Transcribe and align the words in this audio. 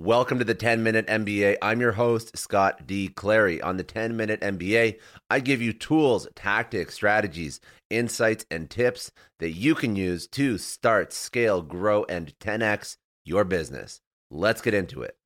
Welcome 0.00 0.38
to 0.38 0.44
the 0.44 0.54
10 0.54 0.84
Minute 0.84 1.08
MBA. 1.08 1.56
I'm 1.60 1.80
your 1.80 1.90
host, 1.90 2.38
Scott 2.38 2.86
D. 2.86 3.08
Clary. 3.08 3.60
On 3.60 3.78
the 3.78 3.82
10 3.82 4.16
Minute 4.16 4.40
MBA, 4.40 4.96
I 5.28 5.40
give 5.40 5.60
you 5.60 5.72
tools, 5.72 6.28
tactics, 6.36 6.94
strategies, 6.94 7.60
insights, 7.90 8.46
and 8.48 8.70
tips 8.70 9.10
that 9.40 9.50
you 9.50 9.74
can 9.74 9.96
use 9.96 10.28
to 10.28 10.56
start, 10.56 11.12
scale, 11.12 11.62
grow, 11.62 12.04
and 12.04 12.32
10x 12.38 12.96
your 13.24 13.42
business. 13.42 14.00
Let's 14.30 14.62
get 14.62 14.72
into 14.72 15.02
it. 15.02 15.16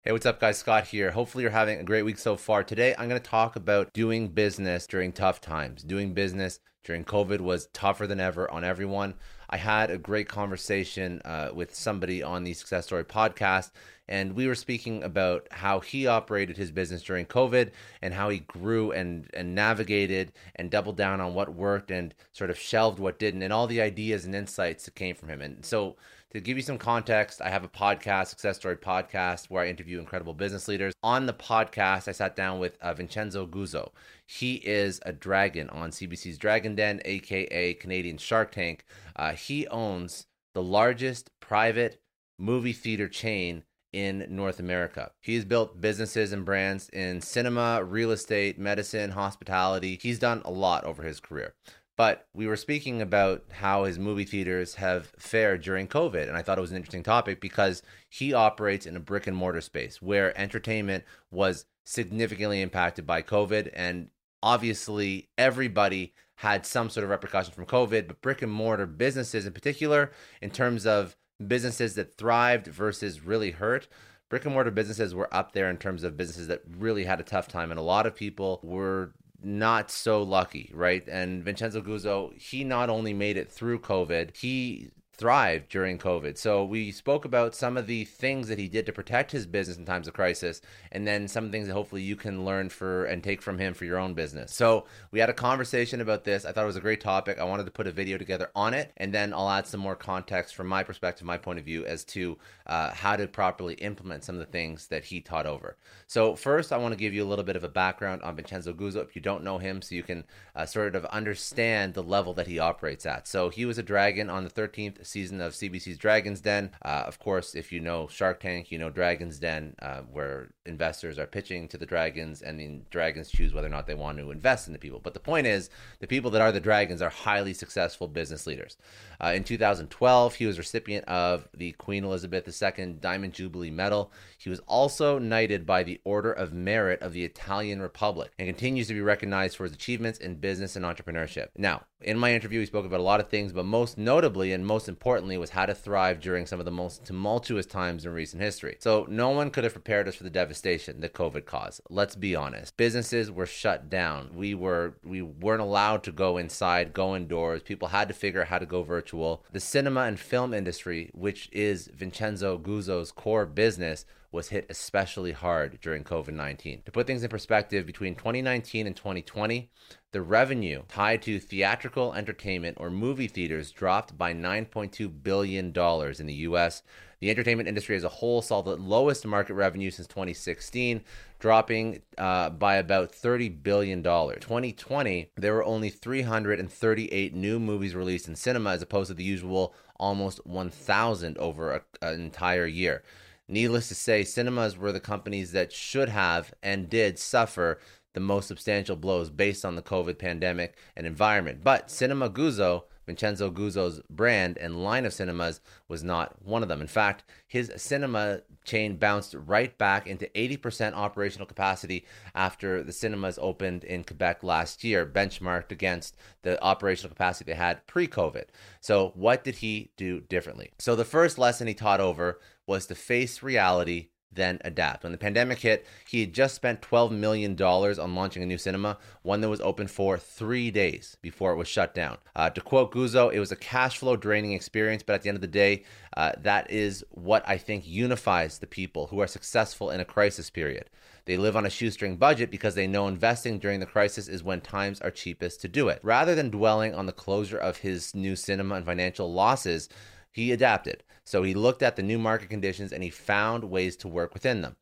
Hey, 0.00 0.12
what's 0.12 0.24
up, 0.24 0.40
guys? 0.40 0.56
Scott 0.56 0.86
here. 0.86 1.10
Hopefully, 1.10 1.42
you're 1.42 1.50
having 1.50 1.78
a 1.78 1.84
great 1.84 2.04
week 2.04 2.16
so 2.16 2.36
far. 2.36 2.64
Today, 2.64 2.94
I'm 2.98 3.10
going 3.10 3.20
to 3.20 3.30
talk 3.30 3.54
about 3.54 3.92
doing 3.92 4.28
business 4.28 4.86
during 4.86 5.12
tough 5.12 5.42
times. 5.42 5.82
Doing 5.82 6.14
business 6.14 6.58
during 6.84 7.04
COVID 7.04 7.40
was 7.40 7.68
tougher 7.74 8.06
than 8.06 8.20
ever 8.20 8.50
on 8.50 8.64
everyone. 8.64 9.14
I 9.50 9.58
had 9.58 9.90
a 9.90 9.98
great 9.98 10.28
conversation 10.28 11.20
uh, 11.24 11.50
with 11.52 11.74
somebody 11.74 12.22
on 12.22 12.44
the 12.44 12.54
Success 12.54 12.86
Story 12.86 13.04
podcast, 13.04 13.72
and 14.08 14.34
we 14.34 14.46
were 14.46 14.54
speaking 14.54 15.02
about 15.02 15.46
how 15.50 15.80
he 15.80 16.06
operated 16.06 16.56
his 16.56 16.70
business 16.70 17.02
during 17.02 17.26
COVID 17.26 17.70
and 18.02 18.14
how 18.14 18.28
he 18.28 18.40
grew 18.40 18.92
and 18.92 19.28
and 19.34 19.54
navigated 19.54 20.32
and 20.54 20.70
doubled 20.70 20.96
down 20.96 21.20
on 21.20 21.34
what 21.34 21.54
worked 21.54 21.90
and 21.90 22.14
sort 22.32 22.50
of 22.50 22.58
shelved 22.58 22.98
what 22.98 23.18
didn't, 23.18 23.42
and 23.42 23.52
all 23.52 23.66
the 23.66 23.80
ideas 23.80 24.24
and 24.24 24.34
insights 24.34 24.84
that 24.84 24.94
came 24.94 25.14
from 25.14 25.28
him. 25.28 25.40
And 25.42 25.64
so 25.64 25.96
to 26.32 26.40
give 26.40 26.56
you 26.56 26.62
some 26.62 26.78
context, 26.78 27.40
I 27.40 27.48
have 27.48 27.64
a 27.64 27.68
podcast, 27.68 28.26
Success 28.26 28.56
Story 28.56 28.76
Podcast, 28.76 29.46
where 29.48 29.62
I 29.62 29.68
interview 29.68 29.98
incredible 29.98 30.34
business 30.34 30.68
leaders. 30.68 30.92
On 31.02 31.24
the 31.24 31.32
podcast, 31.32 32.08
I 32.08 32.12
sat 32.12 32.36
down 32.36 32.58
with 32.58 32.76
uh, 32.82 32.92
Vincenzo 32.94 33.46
Guzzo. 33.46 33.92
He 34.26 34.56
is 34.56 35.00
a 35.06 35.12
dragon 35.12 35.70
on 35.70 35.90
CBC's 35.90 36.36
Dragon 36.36 36.74
Den, 36.74 37.00
aka 37.04 37.74
Canadian 37.74 38.18
Shark 38.18 38.50
Tank. 38.52 38.84
Uh, 39.14 39.32
he 39.32 39.66
owns 39.68 40.26
the 40.52 40.62
largest 40.62 41.30
private 41.40 42.00
movie 42.38 42.72
theater 42.72 43.08
chain 43.08 43.62
in 43.92 44.26
North 44.28 44.60
America. 44.60 45.10
He's 45.20 45.44
built 45.44 45.80
businesses 45.80 46.32
and 46.32 46.44
brands 46.44 46.88
in 46.90 47.20
cinema, 47.20 47.82
real 47.84 48.10
estate, 48.10 48.58
medicine, 48.58 49.10
hospitality. 49.10 49.98
He's 50.00 50.18
done 50.18 50.42
a 50.44 50.50
lot 50.50 50.84
over 50.84 51.02
his 51.02 51.20
career. 51.20 51.54
But 51.96 52.26
we 52.34 52.46
were 52.46 52.56
speaking 52.56 53.00
about 53.00 53.44
how 53.50 53.84
his 53.84 53.98
movie 53.98 54.24
theaters 54.24 54.74
have 54.74 55.06
fared 55.18 55.62
during 55.62 55.88
COVID. 55.88 56.28
And 56.28 56.36
I 56.36 56.42
thought 56.42 56.58
it 56.58 56.60
was 56.60 56.70
an 56.70 56.76
interesting 56.76 57.02
topic 57.02 57.40
because 57.40 57.82
he 58.10 58.34
operates 58.34 58.84
in 58.84 58.96
a 58.96 59.00
brick 59.00 59.26
and 59.26 59.36
mortar 59.36 59.62
space 59.62 60.02
where 60.02 60.38
entertainment 60.38 61.04
was 61.30 61.64
significantly 61.84 62.60
impacted 62.60 63.06
by 63.06 63.22
COVID. 63.22 63.70
And 63.72 64.10
obviously, 64.42 65.30
everybody 65.38 66.12
had 66.36 66.66
some 66.66 66.90
sort 66.90 67.04
of 67.04 67.10
repercussion 67.10 67.54
from 67.54 67.64
COVID, 67.64 68.08
but 68.08 68.20
brick 68.20 68.42
and 68.42 68.52
mortar 68.52 68.84
businesses 68.86 69.46
in 69.46 69.54
particular, 69.54 70.12
in 70.42 70.50
terms 70.50 70.84
of 70.86 71.16
businesses 71.44 71.94
that 71.94 72.16
thrived 72.16 72.66
versus 72.66 73.24
really 73.24 73.52
hurt, 73.52 73.88
brick 74.28 74.44
and 74.44 74.54
mortar 74.54 74.70
businesses 74.70 75.14
were 75.14 75.32
up 75.34 75.52
there 75.52 75.70
in 75.70 75.76
terms 75.76 76.02
of 76.02 76.16
businesses 76.16 76.48
that 76.48 76.62
really 76.78 77.04
had 77.04 77.20
a 77.20 77.24
tough 77.24 77.48
time. 77.48 77.70
And 77.70 77.78
a 77.78 77.82
lot 77.82 78.06
of 78.06 78.14
people 78.14 78.60
were 78.62 79.12
not 79.42 79.90
so 79.90 80.22
lucky, 80.22 80.70
right? 80.74 81.06
And 81.08 81.44
Vincenzo 81.44 81.80
Guzzo, 81.80 82.36
he 82.36 82.64
not 82.64 82.90
only 82.90 83.14
made 83.14 83.36
it 83.36 83.50
through 83.50 83.80
COVID, 83.80 84.36
he 84.36 84.90
thrived 85.18 85.70
during 85.70 85.98
COVID. 85.98 86.36
So 86.36 86.64
we 86.64 86.92
spoke 86.92 87.24
about 87.24 87.54
some 87.54 87.76
of 87.76 87.86
the 87.86 88.04
things 88.04 88.48
that 88.48 88.58
he 88.58 88.68
did 88.68 88.84
to 88.86 88.92
protect 88.92 89.32
his 89.32 89.46
business 89.46 89.78
in 89.78 89.86
times 89.86 90.06
of 90.06 90.14
crisis, 90.14 90.60
and 90.92 91.06
then 91.06 91.26
some 91.26 91.50
things 91.50 91.66
that 91.66 91.72
hopefully 91.72 92.02
you 92.02 92.16
can 92.16 92.44
learn 92.44 92.68
for 92.68 93.06
and 93.06 93.24
take 93.24 93.40
from 93.40 93.58
him 93.58 93.72
for 93.72 93.84
your 93.84 93.98
own 93.98 94.14
business. 94.14 94.54
So 94.54 94.84
we 95.10 95.18
had 95.18 95.30
a 95.30 95.34
conversation 95.34 96.00
about 96.00 96.24
this. 96.24 96.44
I 96.44 96.52
thought 96.52 96.64
it 96.64 96.66
was 96.66 96.76
a 96.76 96.80
great 96.80 97.00
topic. 97.00 97.38
I 97.38 97.44
wanted 97.44 97.64
to 97.64 97.70
put 97.70 97.86
a 97.86 97.92
video 97.92 98.18
together 98.18 98.50
on 98.54 98.74
it, 98.74 98.92
and 98.98 99.12
then 99.12 99.32
I'll 99.32 99.48
add 99.48 99.66
some 99.66 99.80
more 99.80 99.96
context 99.96 100.54
from 100.54 100.66
my 100.66 100.82
perspective, 100.82 101.26
my 101.26 101.38
point 101.38 101.58
of 101.58 101.64
view, 101.64 101.86
as 101.86 102.04
to 102.04 102.36
uh, 102.66 102.92
how 102.92 103.16
to 103.16 103.26
properly 103.26 103.74
implement 103.74 104.24
some 104.24 104.34
of 104.34 104.40
the 104.40 104.52
things 104.52 104.88
that 104.88 105.04
he 105.04 105.20
taught 105.20 105.46
over. 105.46 105.76
So 106.06 106.34
first, 106.34 106.72
I 106.72 106.76
want 106.76 106.92
to 106.92 106.98
give 106.98 107.14
you 107.14 107.24
a 107.24 107.28
little 107.28 107.44
bit 107.44 107.56
of 107.56 107.64
a 107.64 107.68
background 107.68 108.22
on 108.22 108.36
Vincenzo 108.36 108.72
Guzzo 108.72 109.02
if 109.02 109.16
you 109.16 109.22
don't 109.22 109.44
know 109.44 109.58
him, 109.58 109.80
so 109.80 109.94
you 109.94 110.02
can 110.02 110.24
uh, 110.54 110.66
sort 110.66 110.94
of 110.94 111.04
understand 111.06 111.94
the 111.94 112.02
level 112.02 112.34
that 112.34 112.46
he 112.46 112.58
operates 112.58 113.06
at. 113.06 113.26
So 113.26 113.48
he 113.48 113.64
was 113.64 113.78
a 113.78 113.82
dragon 113.82 114.28
on 114.28 114.44
the 114.44 114.50
13th 114.50 115.05
season 115.06 115.40
of 115.40 115.52
CBC's 115.52 115.98
Dragon's 115.98 116.40
Den. 116.40 116.70
Uh, 116.84 117.04
of 117.06 117.18
course, 117.18 117.54
if 117.54 117.72
you 117.72 117.80
know 117.80 118.06
Shark 118.08 118.40
Tank, 118.40 118.70
you 118.70 118.78
know 118.78 118.90
Dragon's 118.90 119.38
Den, 119.38 119.74
uh, 119.80 120.00
where 120.12 120.48
investors 120.64 121.18
are 121.18 121.26
pitching 121.26 121.68
to 121.68 121.78
the 121.78 121.86
dragons 121.86 122.42
and 122.42 122.58
the 122.58 122.80
dragons 122.90 123.30
choose 123.30 123.52
whether 123.52 123.66
or 123.66 123.70
not 123.70 123.86
they 123.86 123.94
want 123.94 124.18
to 124.18 124.30
invest 124.30 124.66
in 124.66 124.72
the 124.72 124.78
people. 124.78 125.00
But 125.02 125.14
the 125.14 125.20
point 125.20 125.46
is, 125.46 125.70
the 126.00 126.06
people 126.06 126.30
that 126.32 126.42
are 126.42 126.52
the 126.52 126.60
dragons 126.60 127.00
are 127.00 127.10
highly 127.10 127.54
successful 127.54 128.08
business 128.08 128.46
leaders. 128.46 128.76
Uh, 129.22 129.32
in 129.34 129.44
2012, 129.44 130.34
he 130.34 130.46
was 130.46 130.58
recipient 130.58 131.04
of 131.06 131.48
the 131.54 131.72
Queen 131.72 132.04
Elizabeth 132.04 132.46
II 132.46 132.96
Diamond 133.00 133.32
Jubilee 133.32 133.70
Medal. 133.70 134.12
He 134.38 134.50
was 134.50 134.60
also 134.66 135.18
knighted 135.18 135.66
by 135.66 135.82
the 135.82 136.00
Order 136.04 136.32
of 136.32 136.52
Merit 136.52 137.00
of 137.02 137.12
the 137.12 137.24
Italian 137.24 137.80
Republic 137.80 138.32
and 138.38 138.48
continues 138.48 138.88
to 138.88 138.94
be 138.94 139.00
recognized 139.00 139.56
for 139.56 139.64
his 139.64 139.72
achievements 139.72 140.18
in 140.18 140.36
business 140.36 140.76
and 140.76 140.84
entrepreneurship. 140.84 141.48
Now, 141.56 141.84
in 142.00 142.18
my 142.18 142.34
interview, 142.34 142.60
we 142.60 142.66
spoke 142.66 142.84
about 142.84 143.00
a 143.00 143.04
lot 143.04 143.20
of 143.20 143.28
things, 143.28 143.52
but 143.52 143.64
most 143.64 143.96
notably 143.96 144.52
and 144.52 144.66
most 144.66 144.88
importantly 144.88 144.95
was 145.04 145.50
how 145.50 145.66
to 145.66 145.74
thrive 145.74 146.20
during 146.20 146.46
some 146.46 146.58
of 146.58 146.64
the 146.64 146.70
most 146.70 147.04
tumultuous 147.04 147.66
times 147.66 148.04
in 148.04 148.12
recent 148.12 148.42
history. 148.42 148.76
So, 148.80 149.06
no 149.08 149.30
one 149.30 149.50
could 149.50 149.64
have 149.64 149.72
prepared 149.72 150.08
us 150.08 150.14
for 150.14 150.24
the 150.24 150.30
devastation 150.30 151.00
that 151.00 151.14
COVID 151.14 151.44
caused. 151.46 151.80
Let's 151.88 152.16
be 152.16 152.34
honest. 152.34 152.76
Businesses 152.76 153.30
were 153.30 153.46
shut 153.46 153.88
down. 153.88 154.30
We 154.34 154.54
were 154.54 154.94
we 155.04 155.22
weren't 155.22 155.62
allowed 155.62 156.02
to 156.04 156.12
go 156.12 156.36
inside, 156.36 156.92
go 156.92 157.14
indoors. 157.14 157.62
People 157.62 157.88
had 157.88 158.08
to 158.08 158.14
figure 158.14 158.42
out 158.42 158.48
how 158.48 158.58
to 158.58 158.66
go 158.66 158.82
virtual. 158.82 159.44
The 159.52 159.60
cinema 159.60 160.02
and 160.02 160.18
film 160.18 160.52
industry, 160.52 161.10
which 161.14 161.48
is 161.52 161.88
Vincenzo 161.94 162.58
Guzzo's 162.58 163.12
core 163.12 163.46
business, 163.46 164.04
was 164.36 164.50
hit 164.50 164.66
especially 164.68 165.32
hard 165.32 165.80
during 165.80 166.04
COVID 166.04 166.34
19. 166.34 166.82
To 166.84 166.92
put 166.92 167.06
things 167.06 167.24
in 167.24 167.30
perspective, 167.30 167.86
between 167.86 168.14
2019 168.14 168.86
and 168.86 168.94
2020, 168.94 169.70
the 170.12 170.20
revenue 170.20 170.82
tied 170.88 171.22
to 171.22 171.40
theatrical 171.40 172.12
entertainment 172.12 172.76
or 172.78 172.90
movie 172.90 173.28
theaters 173.28 173.72
dropped 173.72 174.16
by 174.16 174.34
$9.2 174.34 175.22
billion 175.22 175.66
in 175.66 176.26
the 176.26 176.34
US. 176.48 176.82
The 177.20 177.30
entertainment 177.30 177.66
industry 177.66 177.96
as 177.96 178.04
a 178.04 178.10
whole 178.10 178.42
saw 178.42 178.60
the 178.60 178.76
lowest 178.76 179.24
market 179.24 179.54
revenue 179.54 179.90
since 179.90 180.06
2016, 180.06 181.02
dropping 181.38 182.02
uh, 182.18 182.50
by 182.50 182.76
about 182.76 183.12
$30 183.12 183.62
billion. 183.62 184.02
2020, 184.02 185.30
there 185.36 185.54
were 185.54 185.64
only 185.64 185.88
338 185.88 187.34
new 187.34 187.58
movies 187.58 187.94
released 187.94 188.28
in 188.28 188.36
cinema 188.36 188.70
as 188.70 188.82
opposed 188.82 189.08
to 189.08 189.14
the 189.14 189.24
usual 189.24 189.74
almost 189.98 190.46
1,000 190.46 191.38
over 191.38 191.72
a, 191.72 191.82
an 192.02 192.20
entire 192.20 192.66
year. 192.66 193.02
Needless 193.48 193.88
to 193.88 193.94
say, 193.94 194.24
cinemas 194.24 194.76
were 194.76 194.92
the 194.92 195.00
companies 195.00 195.52
that 195.52 195.72
should 195.72 196.08
have 196.08 196.52
and 196.62 196.90
did 196.90 197.18
suffer 197.18 197.78
the 198.14 198.20
most 198.20 198.48
substantial 198.48 198.96
blows 198.96 199.30
based 199.30 199.64
on 199.64 199.76
the 199.76 199.82
COVID 199.82 200.18
pandemic 200.18 200.76
and 200.96 201.06
environment. 201.06 201.60
But 201.62 201.90
Cinema 201.90 202.28
Guzzo, 202.28 202.84
Vincenzo 203.06 203.50
Guzzo's 203.50 204.00
brand 204.10 204.58
and 204.58 204.82
line 204.82 205.06
of 205.06 205.12
cinemas, 205.12 205.60
was 205.88 206.02
not 206.02 206.42
one 206.42 206.62
of 206.62 206.68
them. 206.68 206.80
In 206.80 206.86
fact, 206.86 207.24
his 207.46 207.72
cinema 207.76 208.42
chain 208.64 208.96
bounced 208.96 209.34
right 209.34 209.76
back 209.78 210.06
into 210.06 210.26
80% 210.34 210.94
operational 210.94 211.46
capacity 211.46 212.04
after 212.34 212.82
the 212.82 212.92
cinemas 212.92 213.38
opened 213.40 213.84
in 213.84 214.04
Quebec 214.04 214.42
last 214.42 214.82
year, 214.82 215.06
benchmarked 215.06 215.70
against 215.70 216.16
the 216.42 216.62
operational 216.62 217.10
capacity 217.10 217.52
they 217.52 217.56
had 217.56 217.86
pre 217.86 218.08
COVID. 218.08 218.46
So, 218.80 219.12
what 219.14 219.44
did 219.44 219.56
he 219.56 219.90
do 219.96 220.20
differently? 220.20 220.72
So, 220.78 220.96
the 220.96 221.04
first 221.04 221.38
lesson 221.38 221.68
he 221.68 221.74
taught 221.74 222.00
over 222.00 222.40
was 222.66 222.86
to 222.86 222.94
face 222.94 223.42
reality, 223.42 224.08
then 224.36 224.58
adapt. 224.64 225.02
When 225.02 225.12
the 225.12 225.18
pandemic 225.18 225.58
hit, 225.58 225.86
he 226.06 226.20
had 226.20 226.32
just 226.32 226.54
spent 226.54 226.82
$12 226.82 227.10
million 227.10 227.60
on 227.60 228.14
launching 228.14 228.42
a 228.42 228.46
new 228.46 228.58
cinema, 228.58 228.98
one 229.22 229.40
that 229.40 229.48
was 229.48 229.60
open 229.60 229.88
for 229.88 230.16
three 230.18 230.70
days 230.70 231.16
before 231.22 231.52
it 231.52 231.56
was 231.56 231.68
shut 231.68 231.94
down. 231.94 232.18
Uh, 232.34 232.50
to 232.50 232.60
quote 232.60 232.92
Guzzo, 232.92 233.32
it 233.32 233.40
was 233.40 233.52
a 233.52 233.56
cash 233.56 233.98
flow 233.98 234.16
draining 234.16 234.52
experience, 234.52 235.02
but 235.02 235.14
at 235.14 235.22
the 235.22 235.28
end 235.28 235.36
of 235.36 235.42
the 235.42 235.48
day, 235.48 235.82
uh, 236.16 236.32
that 236.38 236.70
is 236.70 237.04
what 237.10 237.46
I 237.48 237.58
think 237.58 237.86
unifies 237.86 238.58
the 238.58 238.66
people 238.66 239.08
who 239.08 239.20
are 239.20 239.26
successful 239.26 239.90
in 239.90 240.00
a 240.00 240.04
crisis 240.04 240.50
period. 240.50 240.88
They 241.26 241.36
live 241.36 241.56
on 241.56 241.66
a 241.66 241.70
shoestring 241.70 242.16
budget 242.16 242.52
because 242.52 242.76
they 242.76 242.86
know 242.86 243.08
investing 243.08 243.58
during 243.58 243.80
the 243.80 243.86
crisis 243.86 244.28
is 244.28 244.44
when 244.44 244.60
times 244.60 245.00
are 245.00 245.10
cheapest 245.10 245.60
to 245.62 245.68
do 245.68 245.88
it. 245.88 245.98
Rather 246.04 246.36
than 246.36 246.50
dwelling 246.50 246.94
on 246.94 247.06
the 247.06 247.12
closure 247.12 247.58
of 247.58 247.78
his 247.78 248.14
new 248.14 248.36
cinema 248.36 248.76
and 248.76 248.86
financial 248.86 249.32
losses, 249.32 249.88
he 250.30 250.52
adapted. 250.52 251.02
So 251.26 251.42
he 251.42 251.54
looked 251.54 251.82
at 251.82 251.96
the 251.96 252.04
new 252.04 252.18
market 252.18 252.48
conditions 252.48 252.92
and 252.92 253.02
he 253.02 253.10
found 253.10 253.64
ways 253.64 253.96
to 253.96 254.08
work 254.08 254.32
within 254.32 254.62
them 254.62 254.76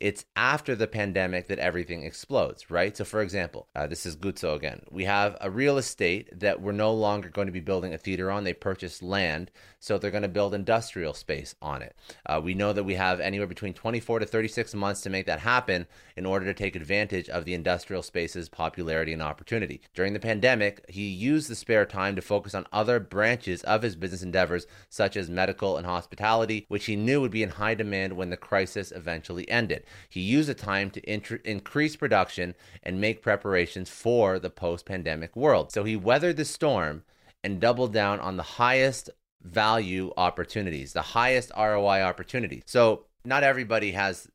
it's 0.00 0.24
after 0.36 0.76
the 0.76 0.86
pandemic 0.86 1.48
that 1.48 1.58
everything 1.58 2.04
explodes, 2.04 2.70
right? 2.70 2.96
So, 2.96 3.04
for 3.04 3.20
example, 3.20 3.66
uh, 3.74 3.88
this 3.88 4.06
is 4.06 4.16
Guzzo 4.16 4.54
again. 4.54 4.82
We 4.90 5.04
have 5.04 5.36
a 5.40 5.50
real 5.50 5.76
estate 5.76 6.38
that 6.38 6.60
we're 6.60 6.72
no 6.72 6.92
longer 6.92 7.28
going 7.28 7.46
to 7.46 7.52
be 7.52 7.60
building 7.60 7.92
a 7.92 7.98
theater 7.98 8.30
on. 8.30 8.44
They 8.44 8.52
purchased 8.52 9.02
land, 9.02 9.50
so 9.80 9.98
they're 9.98 10.12
going 10.12 10.22
to 10.22 10.28
build 10.28 10.54
industrial 10.54 11.14
space 11.14 11.56
on 11.60 11.82
it. 11.82 11.96
Uh, 12.24 12.40
we 12.42 12.54
know 12.54 12.72
that 12.72 12.84
we 12.84 12.94
have 12.94 13.18
anywhere 13.18 13.48
between 13.48 13.74
24 13.74 14.20
to 14.20 14.26
36 14.26 14.72
months 14.74 15.00
to 15.00 15.10
make 15.10 15.26
that 15.26 15.40
happen 15.40 15.86
in 16.16 16.26
order 16.26 16.46
to 16.46 16.54
take 16.54 16.76
advantage 16.76 17.28
of 17.28 17.44
the 17.44 17.54
industrial 17.54 18.02
space's 18.02 18.48
popularity 18.48 19.12
and 19.12 19.22
opportunity. 19.22 19.80
During 19.94 20.12
the 20.12 20.20
pandemic, 20.20 20.84
he 20.88 21.08
used 21.08 21.50
the 21.50 21.56
spare 21.56 21.86
time 21.86 22.14
to 22.14 22.22
focus 22.22 22.54
on 22.54 22.66
other 22.72 23.00
branches 23.00 23.64
of 23.64 23.82
his 23.82 23.96
business 23.96 24.22
endeavors, 24.22 24.66
such 24.88 25.16
as 25.16 25.28
medical 25.28 25.76
and 25.76 25.86
hospitality, 25.86 26.66
which 26.68 26.86
he 26.86 26.94
knew 26.94 27.20
would 27.20 27.32
be 27.32 27.42
in 27.42 27.50
high 27.50 27.74
demand 27.74 28.12
when 28.12 28.30
the 28.30 28.36
crisis 28.36 28.92
eventually 28.92 29.48
ended. 29.50 29.84
He 30.08 30.20
used 30.20 30.48
the 30.48 30.54
time 30.54 30.90
to 30.90 31.10
int- 31.10 31.42
increase 31.44 31.96
production 31.96 32.54
and 32.82 33.00
make 33.00 33.22
preparations 33.22 33.90
for 33.90 34.38
the 34.38 34.50
post 34.50 34.86
pandemic 34.86 35.36
world. 35.36 35.72
So 35.72 35.84
he 35.84 35.96
weathered 35.96 36.36
the 36.36 36.44
storm 36.44 37.02
and 37.44 37.60
doubled 37.60 37.92
down 37.92 38.20
on 38.20 38.36
the 38.36 38.42
highest 38.42 39.10
value 39.42 40.12
opportunities, 40.16 40.92
the 40.92 41.02
highest 41.02 41.52
ROI 41.56 42.02
opportunities. 42.02 42.62
So 42.66 43.04
not 43.24 43.44
everybody 43.44 43.92
has 43.92 44.28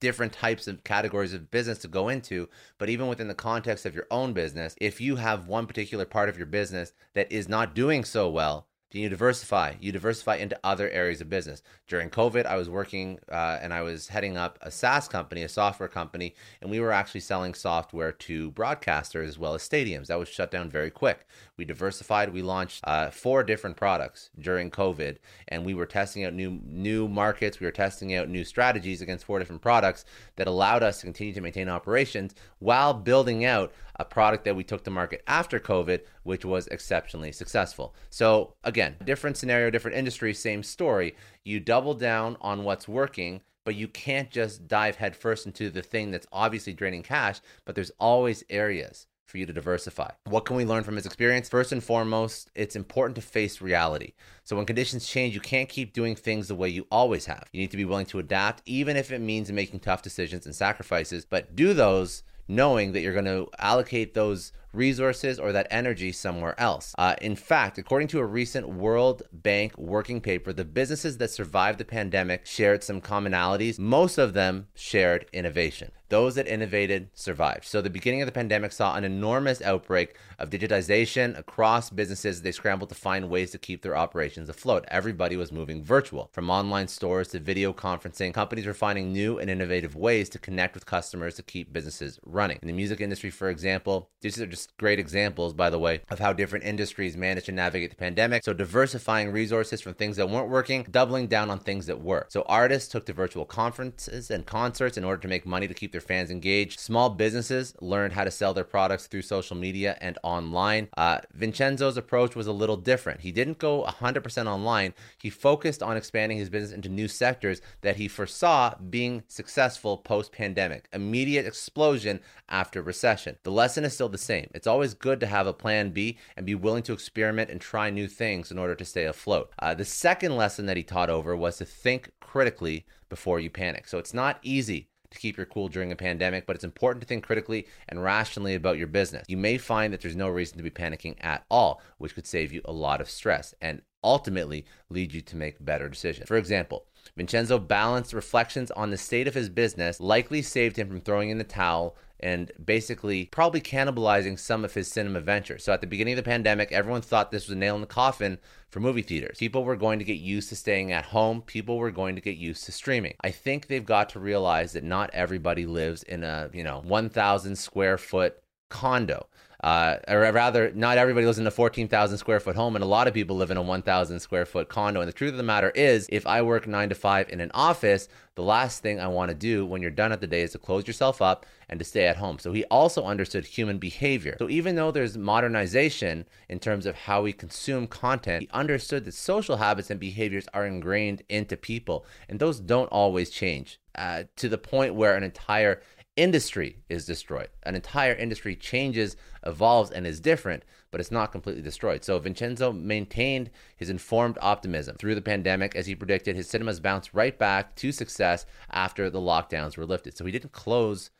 different 0.00 0.32
types 0.32 0.68
of 0.68 0.84
categories 0.84 1.32
of 1.32 1.50
business 1.50 1.78
to 1.78 1.88
go 1.88 2.08
into, 2.08 2.48
but 2.78 2.88
even 2.88 3.08
within 3.08 3.28
the 3.28 3.34
context 3.34 3.86
of 3.86 3.94
your 3.94 4.06
own 4.10 4.32
business, 4.32 4.74
if 4.80 5.00
you 5.00 5.16
have 5.16 5.48
one 5.48 5.66
particular 5.66 6.04
part 6.04 6.28
of 6.28 6.36
your 6.36 6.46
business 6.46 6.92
that 7.14 7.30
is 7.32 7.48
not 7.48 7.74
doing 7.74 8.04
so 8.04 8.28
well, 8.28 8.68
you 9.00 9.08
diversify. 9.08 9.74
You 9.80 9.92
diversify 9.92 10.36
into 10.36 10.58
other 10.62 10.90
areas 10.90 11.20
of 11.20 11.28
business. 11.28 11.62
During 11.88 12.10
COVID, 12.10 12.46
I 12.46 12.56
was 12.56 12.68
working 12.68 13.18
uh, 13.30 13.58
and 13.62 13.72
I 13.72 13.82
was 13.82 14.08
heading 14.08 14.36
up 14.36 14.58
a 14.62 14.70
SaaS 14.70 15.08
company, 15.08 15.42
a 15.42 15.48
software 15.48 15.88
company, 15.88 16.34
and 16.60 16.70
we 16.70 16.80
were 16.80 16.92
actually 16.92 17.20
selling 17.20 17.54
software 17.54 18.12
to 18.12 18.50
broadcasters 18.52 19.28
as 19.28 19.38
well 19.38 19.54
as 19.54 19.66
stadiums. 19.66 20.06
That 20.06 20.18
was 20.18 20.28
shut 20.28 20.50
down 20.50 20.70
very 20.70 20.90
quick. 20.90 21.26
We 21.56 21.64
diversified. 21.64 22.32
We 22.32 22.42
launched 22.42 22.80
uh, 22.84 23.10
four 23.10 23.42
different 23.44 23.76
products 23.76 24.30
during 24.38 24.70
COVID, 24.70 25.18
and 25.48 25.64
we 25.64 25.74
were 25.74 25.86
testing 25.86 26.24
out 26.24 26.34
new 26.34 26.60
new 26.64 27.08
markets. 27.08 27.60
We 27.60 27.66
were 27.66 27.72
testing 27.72 28.14
out 28.14 28.28
new 28.28 28.44
strategies 28.44 29.02
against 29.02 29.24
four 29.24 29.38
different 29.38 29.62
products 29.62 30.04
that 30.36 30.46
allowed 30.46 30.82
us 30.82 31.00
to 31.00 31.06
continue 31.06 31.32
to 31.34 31.40
maintain 31.40 31.68
operations 31.68 32.34
while 32.58 32.94
building 32.94 33.44
out 33.44 33.72
a 33.96 34.04
product 34.04 34.44
that 34.44 34.56
we 34.56 34.64
took 34.64 34.84
to 34.84 34.90
market 34.90 35.22
after 35.26 35.60
COVID, 35.60 36.00
which 36.22 36.44
was 36.44 36.66
exceptionally 36.68 37.32
successful. 37.32 37.94
So, 38.10 38.54
again, 38.64 38.96
different 39.04 39.36
scenario, 39.36 39.70
different 39.70 39.96
industry, 39.96 40.34
same 40.34 40.62
story. 40.62 41.14
You 41.44 41.60
double 41.60 41.94
down 41.94 42.36
on 42.40 42.64
what's 42.64 42.88
working, 42.88 43.42
but 43.64 43.74
you 43.74 43.88
can't 43.88 44.30
just 44.30 44.66
dive 44.66 44.96
headfirst 44.96 45.46
into 45.46 45.70
the 45.70 45.82
thing 45.82 46.10
that's 46.10 46.26
obviously 46.32 46.72
draining 46.72 47.02
cash, 47.02 47.40
but 47.64 47.74
there's 47.74 47.92
always 47.98 48.44
areas 48.50 49.06
for 49.32 49.38
you 49.38 49.46
to 49.46 49.52
diversify. 49.52 50.10
What 50.24 50.44
can 50.44 50.56
we 50.56 50.66
learn 50.66 50.84
from 50.84 50.96
his 50.96 51.06
experience? 51.06 51.48
First 51.48 51.72
and 51.72 51.82
foremost, 51.82 52.50
it's 52.54 52.76
important 52.76 53.16
to 53.16 53.22
face 53.22 53.62
reality. 53.62 54.12
So 54.44 54.56
when 54.56 54.66
conditions 54.66 55.08
change, 55.08 55.34
you 55.34 55.40
can't 55.40 55.70
keep 55.70 55.94
doing 55.94 56.14
things 56.14 56.48
the 56.48 56.54
way 56.54 56.68
you 56.68 56.86
always 56.90 57.24
have. 57.24 57.48
You 57.50 57.60
need 57.60 57.70
to 57.70 57.78
be 57.78 57.86
willing 57.86 58.06
to 58.06 58.18
adapt, 58.18 58.62
even 58.66 58.96
if 58.96 59.10
it 59.10 59.20
means 59.20 59.50
making 59.50 59.80
tough 59.80 60.02
decisions 60.02 60.44
and 60.44 60.54
sacrifices, 60.54 61.24
but 61.24 61.56
do 61.56 61.72
those 61.72 62.22
knowing 62.48 62.92
that 62.92 63.00
you're 63.00 63.12
going 63.12 63.24
to 63.24 63.48
allocate 63.58 64.14
those 64.14 64.52
resources 64.72 65.38
or 65.38 65.52
that 65.52 65.66
energy 65.70 66.12
somewhere 66.12 66.58
else. 66.58 66.94
Uh, 66.98 67.14
in 67.20 67.36
fact, 67.36 67.78
according 67.78 68.08
to 68.08 68.18
a 68.18 68.24
recent 68.24 68.68
World 68.68 69.22
Bank 69.32 69.76
working 69.78 70.20
paper, 70.20 70.52
the 70.52 70.64
businesses 70.64 71.18
that 71.18 71.30
survived 71.30 71.78
the 71.78 71.84
pandemic 71.84 72.46
shared 72.46 72.82
some 72.82 73.00
commonalities. 73.00 73.78
Most 73.78 74.18
of 74.18 74.34
them 74.34 74.68
shared 74.74 75.26
innovation. 75.32 75.90
Those 76.12 76.34
that 76.34 76.46
innovated 76.46 77.08
survived. 77.14 77.64
So, 77.64 77.80
the 77.80 77.88
beginning 77.88 78.20
of 78.20 78.26
the 78.26 78.32
pandemic 78.32 78.72
saw 78.72 78.96
an 78.96 79.04
enormous 79.04 79.62
outbreak 79.62 80.14
of 80.38 80.50
digitization 80.50 81.38
across 81.38 81.88
businesses. 81.88 82.42
They 82.42 82.52
scrambled 82.52 82.90
to 82.90 82.94
find 82.94 83.30
ways 83.30 83.50
to 83.52 83.58
keep 83.58 83.80
their 83.80 83.96
operations 83.96 84.50
afloat. 84.50 84.84
Everybody 84.88 85.38
was 85.38 85.52
moving 85.52 85.82
virtual. 85.82 86.28
From 86.34 86.50
online 86.50 86.88
stores 86.88 87.28
to 87.28 87.38
video 87.38 87.72
conferencing, 87.72 88.34
companies 88.34 88.66
were 88.66 88.74
finding 88.74 89.10
new 89.10 89.38
and 89.38 89.48
innovative 89.48 89.96
ways 89.96 90.28
to 90.30 90.38
connect 90.38 90.74
with 90.74 90.84
customers 90.84 91.36
to 91.36 91.42
keep 91.42 91.72
businesses 91.72 92.20
running. 92.26 92.58
In 92.60 92.68
the 92.68 92.74
music 92.74 93.00
industry, 93.00 93.30
for 93.30 93.48
example, 93.48 94.10
are 94.22 94.46
just 94.62 94.76
great 94.76 94.98
examples, 94.98 95.52
by 95.52 95.70
the 95.70 95.78
way, 95.78 96.00
of 96.10 96.18
how 96.18 96.32
different 96.32 96.64
industries 96.64 97.16
managed 97.16 97.46
to 97.46 97.52
navigate 97.52 97.90
the 97.90 97.96
pandemic. 97.96 98.44
So, 98.44 98.52
diversifying 98.52 99.32
resources 99.32 99.80
from 99.80 99.94
things 99.94 100.16
that 100.16 100.28
weren't 100.28 100.48
working, 100.48 100.86
doubling 100.90 101.26
down 101.26 101.50
on 101.50 101.58
things 101.58 101.86
that 101.86 102.00
were. 102.00 102.26
So, 102.28 102.42
artists 102.46 102.88
took 102.88 103.06
to 103.06 103.12
virtual 103.12 103.44
conferences 103.44 104.30
and 104.30 104.46
concerts 104.46 104.96
in 104.96 105.04
order 105.04 105.20
to 105.22 105.28
make 105.28 105.46
money 105.46 105.68
to 105.68 105.74
keep 105.74 105.92
their 105.92 106.00
fans 106.00 106.30
engaged. 106.30 106.78
Small 106.78 107.10
businesses 107.10 107.74
learned 107.80 108.12
how 108.12 108.24
to 108.24 108.30
sell 108.30 108.54
their 108.54 108.64
products 108.64 109.06
through 109.06 109.22
social 109.22 109.56
media 109.56 109.96
and 110.00 110.18
online. 110.22 110.88
Uh, 110.96 111.18
Vincenzo's 111.32 111.96
approach 111.96 112.36
was 112.36 112.46
a 112.46 112.52
little 112.52 112.76
different. 112.76 113.20
He 113.20 113.32
didn't 113.32 113.58
go 113.58 113.84
100% 113.84 114.46
online, 114.46 114.94
he 115.20 115.30
focused 115.30 115.82
on 115.82 115.96
expanding 115.96 116.38
his 116.38 116.50
business 116.50 116.72
into 116.72 116.88
new 116.88 117.08
sectors 117.08 117.60
that 117.80 117.96
he 117.96 118.08
foresaw 118.08 118.74
being 118.90 119.22
successful 119.28 119.98
post 119.98 120.32
pandemic. 120.32 120.88
Immediate 120.92 121.46
explosion 121.46 122.20
after 122.48 122.82
recession. 122.82 123.36
The 123.42 123.50
lesson 123.50 123.84
is 123.84 123.94
still 123.94 124.08
the 124.08 124.18
same. 124.18 124.48
It's 124.54 124.66
always 124.66 124.94
good 124.94 125.20
to 125.20 125.26
have 125.26 125.46
a 125.46 125.52
plan 125.52 125.90
B 125.90 126.18
and 126.36 126.46
be 126.46 126.54
willing 126.54 126.82
to 126.84 126.92
experiment 126.92 127.50
and 127.50 127.60
try 127.60 127.90
new 127.90 128.08
things 128.08 128.50
in 128.50 128.58
order 128.58 128.74
to 128.74 128.84
stay 128.84 129.04
afloat. 129.04 129.52
Uh, 129.58 129.74
the 129.74 129.84
second 129.84 130.36
lesson 130.36 130.66
that 130.66 130.76
he 130.76 130.82
taught 130.82 131.10
over 131.10 131.36
was 131.36 131.58
to 131.58 131.64
think 131.64 132.10
critically 132.20 132.86
before 133.08 133.40
you 133.40 133.50
panic. 133.50 133.88
So 133.88 133.98
it's 133.98 134.14
not 134.14 134.38
easy 134.42 134.88
to 135.10 135.18
keep 135.18 135.36
your 135.36 135.46
cool 135.46 135.68
during 135.68 135.92
a 135.92 135.96
pandemic, 135.96 136.46
but 136.46 136.56
it's 136.56 136.64
important 136.64 137.02
to 137.02 137.06
think 137.06 137.24
critically 137.24 137.66
and 137.88 138.02
rationally 138.02 138.54
about 138.54 138.78
your 138.78 138.86
business. 138.86 139.26
You 139.28 139.36
may 139.36 139.58
find 139.58 139.92
that 139.92 140.00
there's 140.00 140.16
no 140.16 140.28
reason 140.28 140.56
to 140.56 140.62
be 140.62 140.70
panicking 140.70 141.16
at 141.20 141.44
all, 141.50 141.82
which 141.98 142.14
could 142.14 142.26
save 142.26 142.52
you 142.52 142.62
a 142.64 142.72
lot 142.72 143.00
of 143.00 143.10
stress 143.10 143.54
and 143.60 143.82
ultimately 144.02 144.64
lead 144.90 145.12
you 145.12 145.20
to 145.20 145.36
make 145.36 145.64
better 145.64 145.88
decisions. 145.88 146.26
For 146.26 146.36
example, 146.36 146.86
Vincenzo 147.16 147.58
balanced 147.58 148.12
reflections 148.12 148.70
on 148.72 148.90
the 148.90 148.96
state 148.96 149.28
of 149.28 149.34
his 149.34 149.48
business 149.48 150.00
likely 150.00 150.42
saved 150.42 150.76
him 150.76 150.88
from 150.88 151.00
throwing 151.00 151.30
in 151.30 151.38
the 151.38 151.44
towel 151.44 151.96
and 152.20 152.52
basically 152.64 153.26
probably 153.26 153.60
cannibalizing 153.60 154.38
some 154.38 154.64
of 154.64 154.74
his 154.74 154.88
cinema 154.88 155.20
ventures. 155.20 155.64
So 155.64 155.72
at 155.72 155.80
the 155.80 155.86
beginning 155.86 156.14
of 156.14 156.24
the 156.24 156.30
pandemic, 156.30 156.70
everyone 156.70 157.02
thought 157.02 157.30
this 157.30 157.48
was 157.48 157.56
a 157.56 157.58
nail 157.58 157.74
in 157.74 157.80
the 157.80 157.86
coffin 157.86 158.38
for 158.70 158.80
movie 158.80 159.02
theaters. 159.02 159.38
People 159.38 159.64
were 159.64 159.76
going 159.76 159.98
to 159.98 160.04
get 160.04 160.18
used 160.18 160.48
to 160.50 160.56
staying 160.56 160.92
at 160.92 161.06
home, 161.06 161.42
people 161.42 161.78
were 161.78 161.90
going 161.90 162.14
to 162.14 162.22
get 162.22 162.36
used 162.36 162.64
to 162.64 162.72
streaming. 162.72 163.14
I 163.22 163.30
think 163.30 163.66
they've 163.66 163.84
got 163.84 164.08
to 164.10 164.20
realize 164.20 164.72
that 164.72 164.84
not 164.84 165.10
everybody 165.12 165.66
lives 165.66 166.04
in 166.04 166.22
a, 166.22 166.48
you 166.52 166.62
know, 166.62 166.80
1000 166.84 167.56
square 167.56 167.98
foot 167.98 168.38
condo 168.68 169.26
uh, 169.62 169.96
or 170.08 170.20
rather, 170.32 170.72
not 170.74 170.98
everybody 170.98 171.24
lives 171.24 171.38
in 171.38 171.46
a 171.46 171.50
14,000 171.50 172.18
square 172.18 172.40
foot 172.40 172.56
home, 172.56 172.74
and 172.74 172.82
a 172.82 172.88
lot 172.88 173.06
of 173.06 173.14
people 173.14 173.36
live 173.36 173.52
in 173.52 173.56
a 173.56 173.62
1,000 173.62 174.18
square 174.18 174.44
foot 174.44 174.68
condo. 174.68 175.00
And 175.00 175.08
the 175.08 175.12
truth 175.12 175.30
of 175.30 175.36
the 175.36 175.44
matter 175.44 175.70
is, 175.70 176.08
if 176.10 176.26
I 176.26 176.42
work 176.42 176.66
nine 176.66 176.88
to 176.88 176.96
five 176.96 177.28
in 177.28 177.40
an 177.40 177.52
office, 177.54 178.08
the 178.34 178.42
last 178.42 178.82
thing 178.82 178.98
I 178.98 179.06
want 179.06 179.28
to 179.28 179.36
do 179.36 179.64
when 179.64 179.80
you're 179.80 179.92
done 179.92 180.10
at 180.10 180.20
the 180.20 180.26
day 180.26 180.42
is 180.42 180.52
to 180.52 180.58
close 180.58 180.86
yourself 180.88 181.22
up 181.22 181.46
and 181.68 181.78
to 181.78 181.84
stay 181.84 182.06
at 182.06 182.16
home. 182.16 182.40
So 182.40 182.52
he 182.52 182.64
also 182.64 183.04
understood 183.04 183.44
human 183.44 183.78
behavior. 183.78 184.34
So 184.38 184.48
even 184.48 184.74
though 184.74 184.90
there's 184.90 185.16
modernization 185.16 186.24
in 186.48 186.58
terms 186.58 186.84
of 186.84 186.96
how 186.96 187.22
we 187.22 187.32
consume 187.32 187.86
content, 187.86 188.42
he 188.42 188.48
understood 188.52 189.04
that 189.04 189.14
social 189.14 189.58
habits 189.58 189.90
and 189.90 190.00
behaviors 190.00 190.48
are 190.52 190.66
ingrained 190.66 191.22
into 191.28 191.56
people, 191.56 192.04
and 192.28 192.40
those 192.40 192.58
don't 192.58 192.88
always 192.88 193.30
change. 193.30 193.78
Uh, 193.94 194.24
to 194.36 194.48
the 194.48 194.56
point 194.56 194.94
where 194.94 195.14
an 195.14 195.22
entire 195.22 195.82
industry 196.16 196.78
is 196.88 197.06
destroyed. 197.06 197.48
An 197.62 197.74
entire 197.74 198.14
industry 198.14 198.54
changes, 198.54 199.16
evolves, 199.46 199.90
and 199.90 200.06
is 200.06 200.20
different, 200.20 200.64
but 200.90 201.00
it's 201.00 201.10
not 201.10 201.32
completely 201.32 201.62
destroyed. 201.62 202.04
So 202.04 202.18
Vincenzo 202.18 202.72
maintained 202.72 203.50
his 203.76 203.88
informed 203.88 204.36
optimism 204.42 204.96
through 204.96 205.14
the 205.14 205.22
pandemic. 205.22 205.74
As 205.74 205.86
he 205.86 205.94
predicted, 205.94 206.36
his 206.36 206.48
cinemas 206.48 206.80
bounced 206.80 207.14
right 207.14 207.38
back 207.38 207.74
to 207.76 207.92
success 207.92 208.44
after 208.70 209.08
the 209.08 209.20
lockdowns 209.20 209.76
were 209.76 209.86
lifted. 209.86 210.16
So 210.16 210.26
he 210.26 210.32
didn't 210.32 210.52
close 210.52 211.10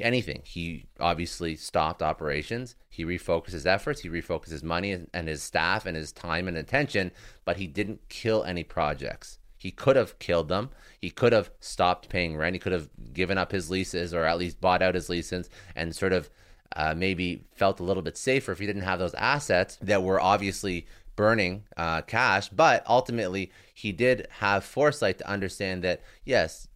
anything. 0.00 0.42
He 0.44 0.86
obviously 1.00 1.56
stopped 1.56 2.02
operations. 2.02 2.76
He 2.88 3.04
refocused 3.04 3.50
his 3.50 3.66
efforts. 3.66 4.00
He 4.00 4.08
refocused 4.08 4.50
his 4.50 4.62
money 4.62 5.06
and 5.12 5.28
his 5.28 5.42
staff 5.42 5.86
and 5.86 5.96
his 5.96 6.12
time 6.12 6.48
and 6.48 6.56
attention, 6.56 7.10
but 7.44 7.56
he 7.56 7.66
didn't 7.66 8.08
kill 8.08 8.44
any 8.44 8.62
projects. 8.62 9.37
He 9.58 9.70
could 9.70 9.96
have 9.96 10.18
killed 10.18 10.48
them. 10.48 10.70
He 11.00 11.10
could 11.10 11.32
have 11.32 11.50
stopped 11.60 12.08
paying 12.08 12.36
rent. 12.36 12.54
He 12.54 12.60
could 12.60 12.72
have 12.72 12.88
given 13.12 13.36
up 13.36 13.52
his 13.52 13.70
leases 13.70 14.14
or 14.14 14.24
at 14.24 14.38
least 14.38 14.60
bought 14.60 14.82
out 14.82 14.94
his 14.94 15.08
leases 15.08 15.50
and 15.74 15.94
sort 15.94 16.12
of 16.12 16.30
uh, 16.76 16.94
maybe 16.96 17.44
felt 17.54 17.80
a 17.80 17.84
little 17.84 18.02
bit 18.02 18.16
safer 18.16 18.52
if 18.52 18.58
he 18.58 18.66
didn't 18.66 18.82
have 18.82 18.98
those 18.98 19.14
assets 19.14 19.76
that 19.82 20.02
were 20.02 20.20
obviously 20.20 20.86
burning 21.16 21.64
uh, 21.76 22.02
cash. 22.02 22.48
But 22.48 22.84
ultimately, 22.86 23.50
he 23.74 23.90
did 23.90 24.28
have 24.38 24.64
foresight 24.64 25.18
to 25.18 25.28
understand 25.28 25.82
that, 25.82 26.02
yes, 26.24 26.68